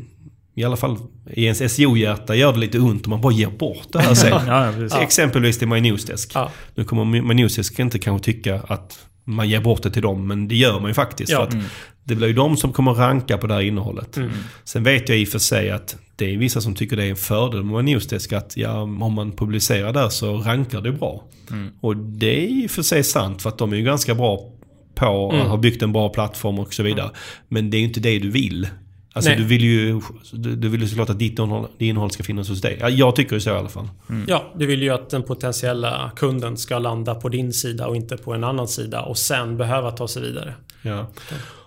[0.55, 0.97] i alla fall
[1.33, 4.47] i ens SEO-hjärta gör det lite ont om man bara ger bort det här sen.
[4.47, 4.99] Ja, precis.
[4.99, 6.31] Exempelvis till MyNewsDesk.
[6.35, 6.51] ja.
[6.75, 9.05] Nu kommer MyNewsDesk inte kanske tycka att
[9.35, 11.31] man ger bort det till dem, men det gör man ju faktiskt.
[11.31, 11.37] Ja.
[11.37, 11.63] För att
[12.03, 14.17] det blir ju de som kommer ranka på det här innehållet.
[14.17, 14.31] Mm.
[14.63, 17.09] Sen vet jag i och för sig att det är vissa som tycker det är
[17.09, 21.23] en fördel med MyNewsDesk att ja, om man publicerar där så rankar det bra.
[21.51, 21.69] Mm.
[21.81, 24.51] Och det är i och för sig sant för att de är ju ganska bra
[24.95, 25.41] på Mm.
[25.41, 27.09] att ha byggt en bra plattform och så vidare.
[27.47, 28.67] Men det är ju inte det du vill.
[29.13, 29.39] Alltså Nej.
[29.39, 30.01] du vill ju
[30.33, 32.77] du, du vill ju såklart att ditt innehåll, ditt innehåll ska finnas hos dig.
[32.81, 33.87] Ja, jag tycker ju så i alla fall.
[34.27, 38.17] ja, du vill ju att den potentiella kunden ska landa på din sida och inte
[38.17, 40.53] på en annan sida och sen behöva ta sig vidare.
[40.81, 41.07] Ja.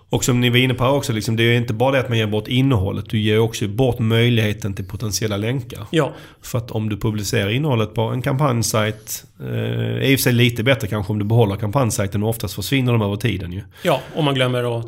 [0.09, 2.09] Och som ni var inne på här också, liksom, det är inte bara det att
[2.09, 3.09] man ger bort innehållet.
[3.09, 5.87] Du ger också bort möjligheten till potentiella länkar.
[5.91, 10.23] Ja, För att om du publicerar innehållet på en kampanjsajt, eh, är i och för
[10.23, 13.61] sig lite bättre kanske om du behåller kampanjsajten och oftast försvinner de över tiden ju.
[13.83, 14.85] ja om man glömmer att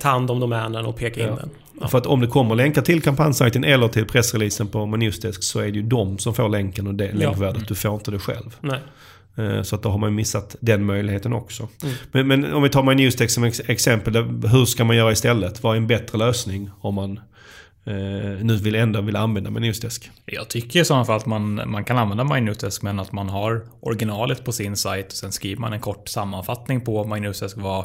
[0.00, 1.36] ta hand om domänen och peka in Ja.
[1.36, 1.50] den.
[1.80, 1.88] Ja.
[1.88, 5.64] För att om det kommer länkar till kampanjsajten eller till pressreleasen på MyNewsDesk så är
[5.64, 7.68] det ju de som får länken och det länkvärdet.
[7.68, 8.56] Du får inte det själv.
[8.60, 8.78] Nej.
[9.36, 11.68] Eh, Så att då har man missat den möjligheten också.
[11.82, 11.94] Mm.
[12.12, 14.16] Men, men om vi tar MyNewsDesk som ex exempel.
[14.50, 15.62] Hur ska man göra istället?
[15.62, 17.20] Vad är en bättre lösning om man
[17.84, 17.94] eh,
[18.42, 20.10] nu vill ändå vill använda MyNewsDesk?
[20.26, 23.64] Jag tycker i sådana fall att man, man kan använda MyNewsDesk men att man har
[23.80, 27.84] originalet på sin sajt och sen skriver man en kort sammanfattning på MyNewsDesk vad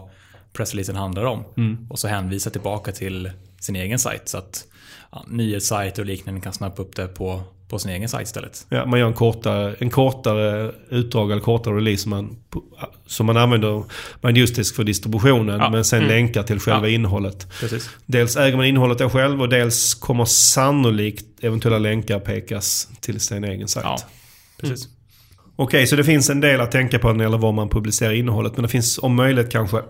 [0.53, 1.43] pressreleasen handlar om.
[1.89, 4.63] Och så hänvisar tillbaka till sin egen sajt så att
[5.11, 8.65] ja, nyhetssajter och liknande kan snappa upp det på, på sin egen sajt istället.
[8.69, 12.37] Ja, man gör en kortare, en kortare utdrag eller kortare release som man,
[13.05, 13.83] som man använder
[14.21, 15.69] MyNewsDesk för distributionen Ja.
[15.69, 16.09] men sen Mm.
[16.09, 16.93] länkar till själva Ja.
[16.93, 17.47] innehållet.
[17.59, 17.89] Precis.
[18.05, 23.43] Dels äger man innehållet där själv och dels kommer sannolikt eventuella länkar pekas till sin
[23.43, 23.85] egen sajt.
[23.85, 23.97] Ja,
[24.59, 24.87] precis.
[25.55, 28.13] Okej, så det finns en del att tänka på när det gäller var man publicerar
[28.13, 28.53] innehållet.
[28.55, 29.81] Men det finns om möjligt kanske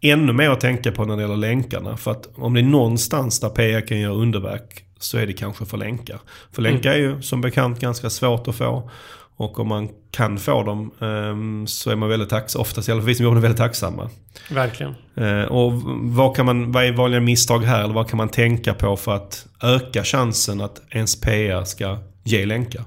[0.00, 1.96] ännu mer att tänka på när det gäller länkarna.
[1.96, 5.64] För att om det är någonstans där PR kan göra underverk så är det kanske
[5.64, 6.20] för länkar.
[6.52, 8.90] För länkar är ju som bekant ganska svårt att få.
[9.36, 12.60] Och om man kan få dem ehm, så är man väldigt tacksam.
[12.60, 14.10] Oftast i alla fall vi som jobbar väldigt tacksamma.
[14.50, 14.94] Verkligen.
[15.14, 15.72] Eh, och
[16.02, 17.84] vad, kan man, vad är vanliga misstag här?
[17.84, 22.46] Eller vad kan man tänka på för att öka chansen att ens PR ska ge
[22.46, 22.84] länkar?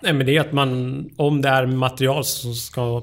[0.00, 3.02] Nej, men det är att man, om det är material som ska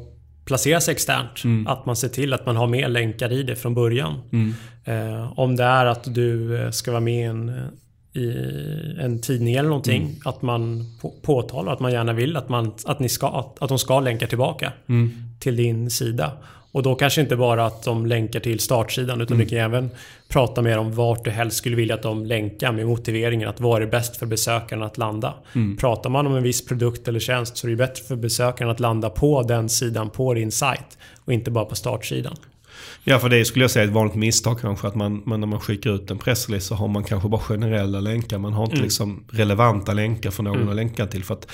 [0.49, 1.67] placeras externt, Mm.
[1.67, 4.13] att man ser till att man har med länkar i det från början.
[4.31, 4.53] Mm.
[4.85, 8.27] Eh, om det är att du eh, ska vara med i en, eh, i
[8.99, 10.15] en tidning eller någonting.
[10.25, 13.69] Att man på, påtalar att man gärna vill att, man, att, ni ska, att, att
[13.69, 14.71] de ska länka tillbaka
[15.39, 16.31] till din sida.
[16.71, 19.89] Och då kanske inte bara att de länkar till startsidan utan du kan även
[20.27, 23.81] prata mer om vart du helst skulle vilja att de länkar med motiveringen att vad
[23.81, 25.33] är bäst för besökaren att landa.
[25.79, 28.79] Pratar man om en viss produkt eller tjänst så är det bättre för besökaren att
[28.79, 32.35] landa på den sidan på din sajt och inte bara på startsidan.
[33.03, 34.87] Ja, för det skulle jag säga är ett vanligt misstag kanske.
[34.87, 37.99] Att man, man, när man skickar ut en pressrelease så har man kanske bara generella
[37.99, 38.37] länkar.
[38.37, 38.83] Man har inte Mm.
[38.83, 41.23] liksom relevanta länkar för någon att länka till.
[41.23, 41.47] För att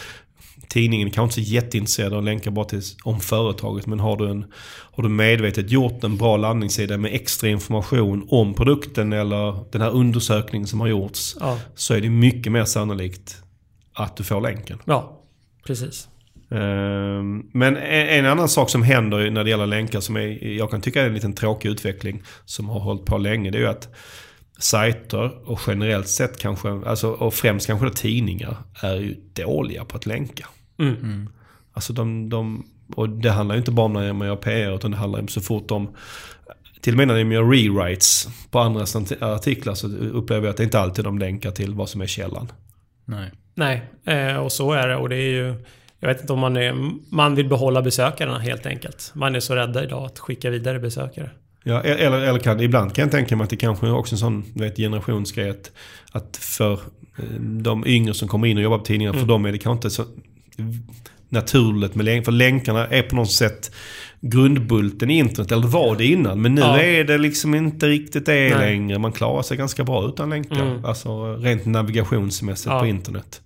[0.70, 3.86] tidningen kan inte så jätteintresserad av att länka bara till, om företaget.
[3.88, 4.46] Men har du, en,
[4.92, 9.92] har du medvetet gjort en bra landningssida med extra information om produkten eller den här
[9.92, 11.36] undersökningen som har gjorts.
[11.40, 13.38] Ja, Så är det mycket mer sannolikt
[13.94, 14.80] att du får länken.
[14.86, 15.22] ja
[15.68, 16.08] precis.
[16.52, 20.82] Ehm, Men en annan sak som händer när det gäller länkar som är, jag kan
[20.82, 23.52] tycka är en liten tråkig utveckling som har hållit på länge.
[23.52, 23.90] Det är ju att
[24.60, 30.06] sajter och generellt sett kanske, alltså, och främst kanske tidningar, är ju dåliga på att
[30.06, 30.48] länka.
[30.80, 31.30] Mm.
[31.74, 32.66] Alltså de, de,
[32.96, 35.28] och det handlar ju inte bara om när man gör PR utan det handlar om
[35.28, 35.88] så fort de
[36.82, 38.82] till och med när de gör rewrites på andra
[39.22, 42.52] artiklar så upplever jag att det inte alltid de länkar till vad som är källan.
[43.06, 43.32] Nej.
[43.54, 44.96] Nej, eh, och så är det.
[44.96, 45.56] Och det är ju...
[46.00, 46.76] Jag vet inte om man är...
[47.16, 49.12] Man vill behålla besökarna helt enkelt.
[49.16, 51.30] Man är så rädda idag att skicka vidare besökare.
[51.64, 54.16] Ja, e- eller, eller kan, ibland kan jag tänka mig att det kanske är också
[54.16, 55.72] en sån vet, generationsgrej att,
[56.12, 59.52] att för eh, de yngre som kommer in och jobbar på tidningar, för dem är
[59.52, 60.04] det kanske inte så
[61.30, 62.26] naturligt med länkar.
[62.26, 63.72] För länkarna är på något sätt
[64.22, 66.42] grundbulten i internet, eller var det innan.
[66.42, 66.78] Men nu Ja.
[66.80, 68.50] är det liksom inte riktigt det Nej.
[68.60, 69.00] längre.
[69.00, 70.62] Man klarar sig ganska bra utan länkar.
[70.62, 70.86] Mm.
[70.86, 72.80] Alltså rent navigationsmässigt Ja.
[72.80, 73.42] på internet.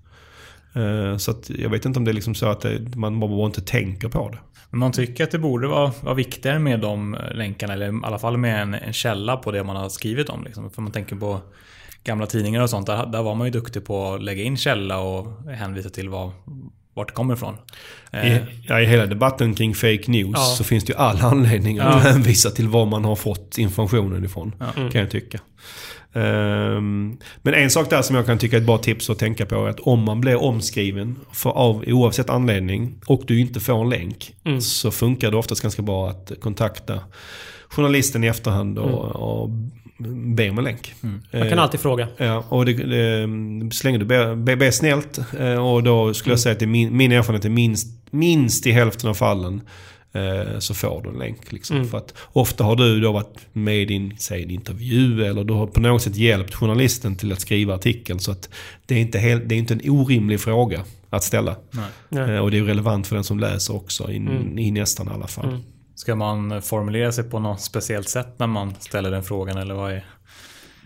[0.75, 3.45] Eh, Så att jag vet inte om det är liksom så att det, man bara
[3.45, 4.37] inte tänker på det.
[4.69, 8.19] Men man tycker att det borde vara, vara viktigare med de länkarna, eller i alla
[8.19, 10.43] fall med en, en källa på det man har skrivit om.
[10.43, 10.69] Liksom.
[10.71, 11.39] För man tänker på
[12.03, 14.99] gamla tidningar och sånt, där, där var man ju duktig på att lägga in källa
[14.99, 16.31] och hänvisa till vad,
[16.99, 17.55] vart det kommer ifrån.
[18.11, 20.41] Eh, I, ja, I hela debatten kring fake news Ja.
[20.57, 24.55] så finns det ju all anledning att hänvisa till var man har fått informationen ifrån.
[24.75, 25.39] Kan jag tycka.
[26.13, 29.45] Ehm, men en sak där som jag kan tycka är ett bra tips att tänka
[29.45, 33.81] på är att om man blir omskriven för av oavsett anledning och du inte får
[33.81, 36.99] en länk så funkar det oftast ganska bra att kontakta
[37.69, 39.49] journalisten i efterhand och, och
[40.35, 40.93] be om en länk.
[41.31, 42.07] Man kan alltid fråga.
[42.17, 43.29] Ja, och det, det,
[43.75, 46.65] så länge du ber, ber, ber snällt eh, och då skulle jag säga att det
[46.65, 49.61] är min, min erfarenhet är minst, minst i hälften av fallen eh,
[50.59, 51.51] så får du en länk.
[51.51, 51.87] Liksom.
[51.87, 55.53] För att ofta har du då varit med i en, säg, en intervju eller du
[55.53, 58.19] har på något sätt hjälpt journalisten till att skriva artikeln.
[58.19, 58.49] Så att
[58.85, 61.55] det är inte, helt, det är inte en orimlig fråga att ställa.
[62.09, 62.35] Nej.
[62.35, 64.15] Eh, och det är relevant för den som läser också i,
[64.57, 65.63] i nästan alla fall.
[65.95, 69.91] Ska man formulera sig på något speciellt sätt när man ställer den frågan eller vad
[69.91, 70.05] är...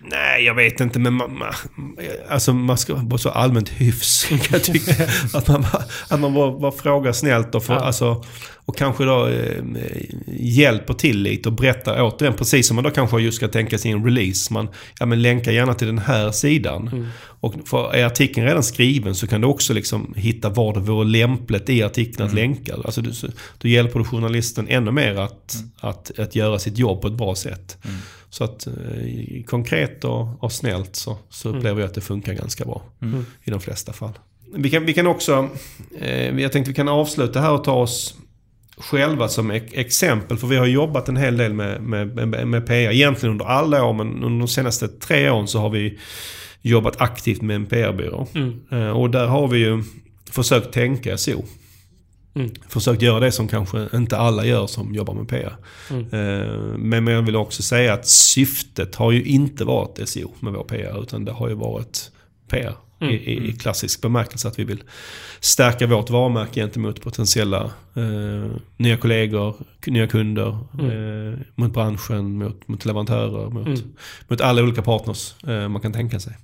[0.05, 0.99] Nej, jag vet inte.
[0.99, 1.53] Men man, man,
[2.29, 4.25] alltså man ska vara så allmänt hyfs.
[4.29, 4.91] Kan jag tycka.
[5.33, 5.65] att man,
[6.07, 7.81] att man bara, bara frågar snällt och, får, Ja.
[7.81, 8.23] alltså,
[8.65, 9.63] och kanske då eh,
[10.27, 12.33] hjälper till lite och berättar återigen.
[12.37, 14.53] Precis som man då kanske just ska tänka sig en release.
[14.53, 14.67] Man
[14.99, 17.07] ja, men länkar gärna till den här sidan.
[17.25, 21.07] Och för är artikeln redan skriven så kan du också liksom hitta var det vore
[21.07, 22.75] lämpligt i artikeln att länka.
[22.85, 23.11] Alltså du,
[23.57, 27.35] då hjälper du journalisten ännu mer att, att, att göra sitt jobb på ett bra
[27.35, 27.77] sätt.
[28.33, 32.65] Så att eh, konkret och, och snällt så, så upplever jag att det funkar ganska
[32.65, 32.83] bra.
[33.43, 34.11] I de flesta fall.
[34.55, 35.49] Vi kan, vi kan också,
[35.99, 38.15] eh, jag tänkte vi kan avsluta här och ta oss
[38.77, 40.37] själva som exempel.
[40.37, 42.91] För vi har jobbat en hel del med, med, med, med PR.
[42.91, 45.99] Egentligen under alla år men under de senaste tre åren så har vi
[46.61, 48.27] jobbat aktivt med en PR-byrå.
[48.71, 49.83] Eh, och där har vi ju
[50.31, 51.43] försökt tänka SO.
[52.35, 52.51] Mm.
[52.67, 55.55] Försökt göra det som kanske inte alla gör som jobbar med PR.
[55.89, 60.63] Eh, Men jag vill också säga att syftet har ju inte varit SEO med vår
[60.63, 61.01] PR.
[61.03, 62.11] Utan det har ju varit
[62.47, 64.47] PR i, i, i klassisk bemärkelse.
[64.47, 64.83] Att vi vill
[65.39, 69.55] stärka vårt varumärke gentemot potentiella eh, nya kollegor,
[69.87, 73.83] nya kunder, eh, mot branschen, mot, mot leverantörer, mot,
[74.27, 76.37] mot alla olika partners eh, man kan tänka sig.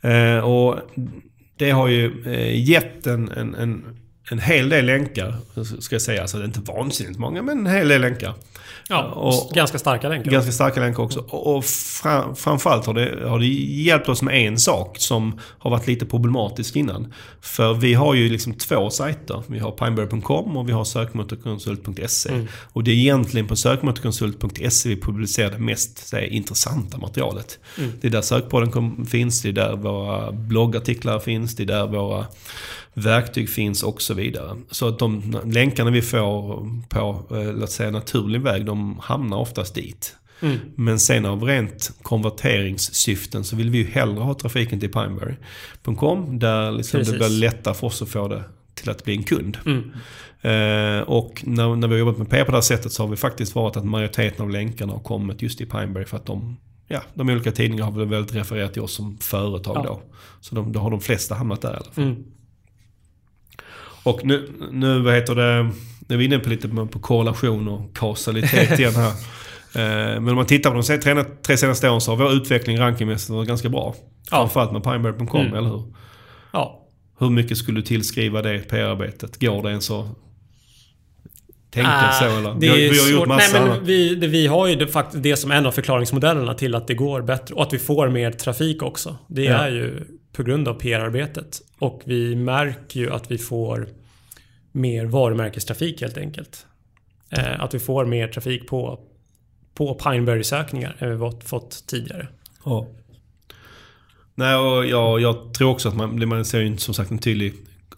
[0.00, 0.78] Eh, och
[1.56, 3.84] det har ju eh, gett en, en, en,
[4.30, 5.36] en hel del länkar,
[5.80, 6.20] ska jag säga.
[6.22, 8.34] Alltså det är inte vansinnigt många, men en hel del länkar.
[8.88, 10.30] Ja, Och- ganska starka länkar.
[10.30, 11.20] Ganska starka länkar också.
[11.20, 15.70] Och och fra, framförallt har det, har det hjälpt oss med en sak som har
[15.70, 17.12] varit lite problematisk innan.
[17.40, 19.42] För vi har ju liksom två sajter.
[19.46, 22.46] Vi har pineberry.com och vi har sökmotorkonsult.se.
[22.72, 27.58] Och det är egentligen på sökmotorkonsult.se vi publicerar det mest säg, intressanta materialet.
[28.00, 31.86] Det är där sökpodden kom, finns, det är där våra bloggartiklar finns, det är där
[31.86, 32.26] våra
[32.94, 34.56] verktyg finns och så vidare.
[34.70, 39.74] Så att de länkarna vi får på, eh, låt säga naturlig väg, de hamnar oftast
[39.74, 40.16] dit.
[40.40, 40.58] Mm.
[40.74, 46.72] Men sen av rent konverteringssyften så vill vi ju hellre ha trafiken till Pineberry.com där
[46.72, 49.58] liksom det blir lättare för oss att få det till att bli en kund.
[49.66, 49.90] Mm.
[50.40, 53.08] Eh, och när, när vi har jobbat med PR på det här sättet så har
[53.08, 56.56] vi faktiskt varit att majoriteten av länkarna har kommit just i Pineberry för att de,
[56.88, 59.82] ja, de olika tidningarna har väl refererat till oss som företag Ja.
[59.82, 60.02] då.
[60.40, 62.04] Så de, då har de flesta hamnat där i alla fall.
[62.04, 62.24] Mm.
[64.04, 65.62] Och nu, nu vad heter det,
[66.08, 69.08] nu är vi inne på lite på korrelation och kausalitet igen här.
[69.74, 72.78] Eh, Men om man tittar på de tre, tre senaste åren så har vår utveckling
[72.78, 73.94] rankingmässigt varit ganska bra.
[74.30, 75.54] Framförallt med Pineberry.com, Mm.
[75.54, 75.82] eller hur?
[76.52, 76.80] Ja.
[77.18, 79.40] Hur mycket skulle du tillskriva det PR-arbetet?
[79.40, 80.06] Går det ens att
[81.70, 82.54] tänka Ah, så eller?
[82.54, 84.86] Det vi, har, vi har gjort massa Nej, men vi, det, vi har ju det,
[84.86, 88.08] fakt- det som en av förklaringsmodellerna till att det går bättre och att vi får
[88.08, 89.16] mer trafik också.
[89.28, 89.52] Det Ja.
[89.58, 90.04] är ju
[90.36, 91.60] på grund av PR-arbetet.
[91.78, 93.88] Och vi märker ju att vi får
[94.72, 96.66] mer varumärkestrafik helt enkelt.
[97.30, 99.00] Eh, att vi får mer trafik på,
[99.74, 102.28] på Pineberry-sökningar än vi fått, fått tidigare.
[102.64, 102.86] Ja.
[104.34, 107.54] Nej, och jag, jag tror också att man, man ser ju som sagt en tydlig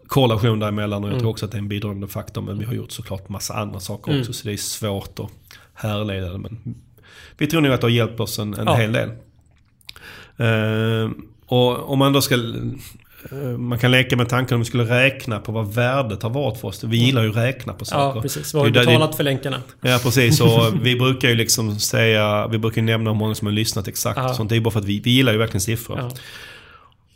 [0.07, 1.20] korrelation däremellan och jag Mm.
[1.20, 2.43] tror också att det är en bidragande faktor.
[2.43, 4.20] Men vi har gjort såklart massa andra saker Mm.
[4.20, 5.30] också så det är svårt att
[5.74, 6.39] härleda det.
[6.39, 6.74] Men
[7.39, 8.74] vi tror nog att det har hjälpt oss en, en Ja.
[8.74, 9.09] hel del.
[10.37, 11.11] Eh,
[11.47, 12.35] och om man då ska...
[12.35, 16.61] eh, Man kan leka med tanken om vi skulle räkna på vad värdet har varit
[16.61, 16.85] för oss.
[16.85, 18.17] Vi gillar ju att räkna på saker.
[18.17, 18.55] Ja, precis.
[18.55, 19.63] Vad har vi det- betalat för länkarna?
[19.81, 23.47] Ja precis, och vi brukar ju liksom säga, vi brukar ju nämna hur många som
[23.47, 24.35] har lyssnat exakt Ja.
[24.35, 24.51] sånt.
[24.51, 25.99] Det är bara för att vi, vi gillar ju verkligen siffror.
[25.99, 26.11] Ja.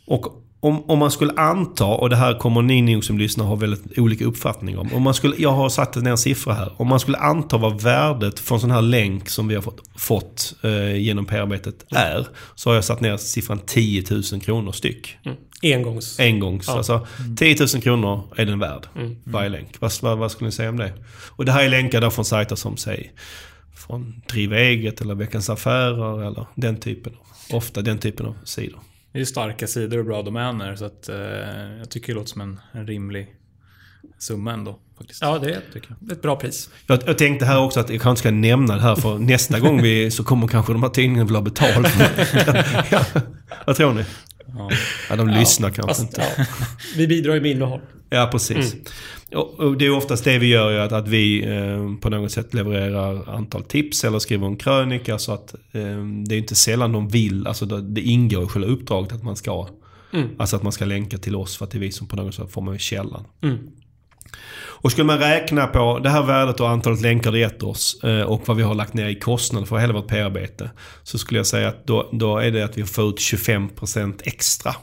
[0.05, 0.25] Och
[0.63, 3.97] om, om man skulle anta, och det här kommer ni nog som lyssnar ha väldigt
[3.97, 4.93] olika uppfattning om.
[4.93, 6.71] om man skulle, jag har satt ner en siffra här.
[6.77, 9.81] Om man skulle anta vad värdet för en sån här länk som vi har fått,
[9.95, 12.27] fått eh, genom PR-arbetet är.
[12.55, 15.17] Så har jag satt ner siffran 10 000 kronor styck.
[15.25, 15.37] Mm.
[15.63, 16.19] Engångs.
[16.19, 16.67] Engångs.
[16.67, 16.77] Ja.
[16.77, 17.07] Alltså
[17.37, 18.87] 10 000 kronor är den värd.
[18.95, 19.15] Mm.
[19.23, 19.75] Varje länk.
[19.79, 20.93] Vad, vad, vad skulle ni säga om det?
[21.27, 23.11] Och det här är länkar från sajter som säg
[23.73, 27.13] från Driv Eget eller Veckans Affärer eller den typen.
[27.51, 28.79] Ofta den typen av sidor.
[29.11, 31.15] Det är ju starka sidor och bra domäner så att eh,
[31.79, 33.35] jag tycker det låter som en, en rimlig
[34.19, 34.79] summa ändå.
[34.97, 35.21] Faktiskt.
[35.21, 36.11] Ja, det är tycker jag.
[36.11, 36.69] ett bra pris.
[36.87, 39.81] Jag, jag tänkte här också att jag kanske ska nämna det här för nästa gång
[39.81, 41.87] vi så kommer kanske de här tidningarna vilja ha betalt.
[42.91, 43.05] ja,
[43.65, 44.05] vad tror ni?
[44.47, 44.69] Ja.
[45.09, 46.21] Ja, de lyssnar kanske Fast, inte.
[46.37, 46.45] ja,
[46.97, 47.81] vi bidrar ju med innehåll.
[48.09, 48.75] Ja, precis.
[49.35, 52.31] Och, och det är oftast det vi gör, ju, att, att vi eh, på något
[52.31, 55.17] sätt levererar antal tips eller skriver en krönika.
[55.17, 58.67] Så att eh, det är inte sällan de vill, alltså det, det ingår i själva
[58.67, 59.67] uppdraget att man ska
[60.13, 60.29] Mm.
[60.37, 62.35] Alltså att man ska länka till oss för att det är vi som på något
[62.35, 63.23] sätt får med källan.
[63.41, 63.57] Mm.
[64.81, 68.21] Och skulle man räkna på det här värdet och antalet länkar det gett oss eh,
[68.21, 70.71] och vad vi har lagt ner i kostnader för hela vårt PR-arbete.
[71.03, 74.75] Så skulle jag säga att då, då är det att vi får ut 25% extra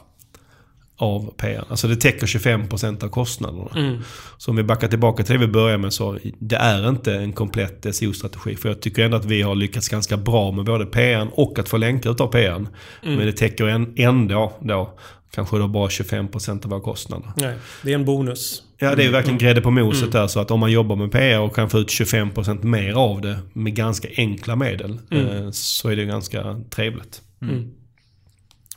[0.97, 1.63] av PR.
[1.69, 3.69] Alltså det täcker 25% av kostnaderna.
[3.75, 3.97] Mm.
[4.37, 7.33] Så om vi backar tillbaka till det vi började med så det är inte en
[7.33, 8.55] komplett SEO-strategi.
[8.55, 11.69] För jag tycker ändå att vi har lyckats ganska bra med både PR och att
[11.69, 12.49] få länkar utav PR.
[12.55, 12.67] Mm.
[13.01, 14.93] Men det täcker en- ändå då
[15.31, 17.31] kanske då bara 25% av våra kostnader.
[17.37, 18.63] Nej, det är en bonus.
[18.81, 20.11] Ja, det är ju verkligen grädde på moset Mm.
[20.11, 20.27] där.
[20.27, 23.39] Så att om man jobbar med PR och kan få ut 25% mer av det
[23.53, 24.99] med ganska enkla medel.
[25.11, 25.27] Mm.
[25.27, 27.21] eh, Så är det ganska trevligt.
[27.41, 27.71] Mm.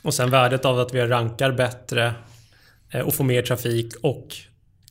[0.01, 2.13] Och sen värdet av att vi rankar bättre
[2.91, 4.27] eh, och får mer trafik och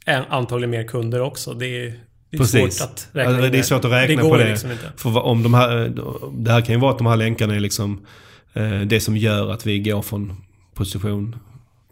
[0.06, 1.52] eh, antagligen mer kunder också.
[1.54, 1.84] Det är,
[2.30, 2.76] det är Precis.
[2.78, 4.50] svårt att räkna Alltså, det är svårt att räkna det på det.
[4.50, 4.92] Liksom inte.
[4.96, 5.92] För om de här,
[6.32, 8.06] det här kan ju vara att de här länkarna är liksom
[8.86, 10.36] det som gör att vi går från
[10.74, 11.36] position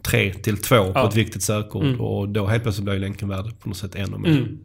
[0.03, 1.09] 3 till 2 på Ja.
[1.09, 1.83] ett viktigt sökord.
[1.83, 2.01] Mm.
[2.01, 4.29] Och då helt plötsligt blir länken värd på något sätt ännu mer.
[4.29, 4.57] Mm.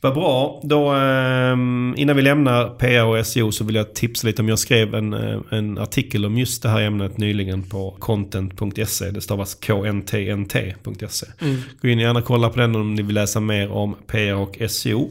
[0.00, 0.60] Vad bra.
[0.64, 1.52] Då, eh,
[1.96, 4.48] innan vi lämnar PR och SEO så vill jag tipsa lite om.
[4.48, 9.10] Jag skrev en, eh, en artikel om just det här ämnet nyligen på content.se.
[9.10, 11.26] Det stavas kntnt.se.
[11.40, 11.56] Mm.
[11.82, 14.58] Gå in och gärna kolla på den om ni vill läsa mer om PR och
[14.70, 15.10] SEO.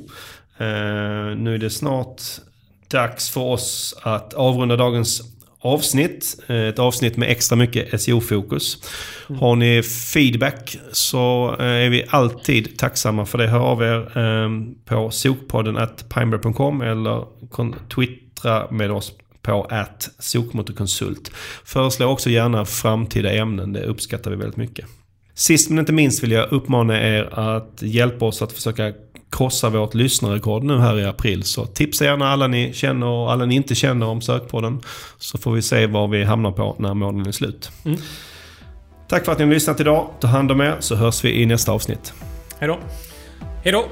[0.57, 0.65] Eh,
[1.37, 2.21] nu är det snart
[2.87, 5.32] dags för oss att avrunda dagens
[5.63, 6.39] avsnitt.
[6.47, 8.77] Eh, Ett avsnitt med extra mycket SEO-fokus.
[9.39, 13.47] Har ni feedback så eh, är vi alltid tacksamma för det.
[13.47, 14.49] Hör av er eh,
[14.85, 17.25] på sokpodden at pineberry.com eller
[17.95, 21.31] twittra med oss på att sokmotorkonsult.
[21.65, 24.85] Föreslå också gärna framtida ämnen, det uppskattar vi väldigt mycket.
[25.35, 28.93] Sist men inte minst vill jag uppmana er att hjälpa oss att försöka
[29.33, 31.43] krossa vårt lyssnarrekord nu här i april.
[31.43, 34.81] Så tipsa gärna alla ni känner och alla ni inte känner om sökpodden.
[35.17, 37.71] Så får vi se var vi hamnar på när månaden är slut.
[37.85, 37.97] Mm.
[39.07, 40.09] Tack för att ni har lyssnat idag.
[40.19, 42.13] Ta hand om er så hörs vi i nästa avsnitt.
[42.59, 42.79] Hej då.
[43.63, 43.85] Hej då.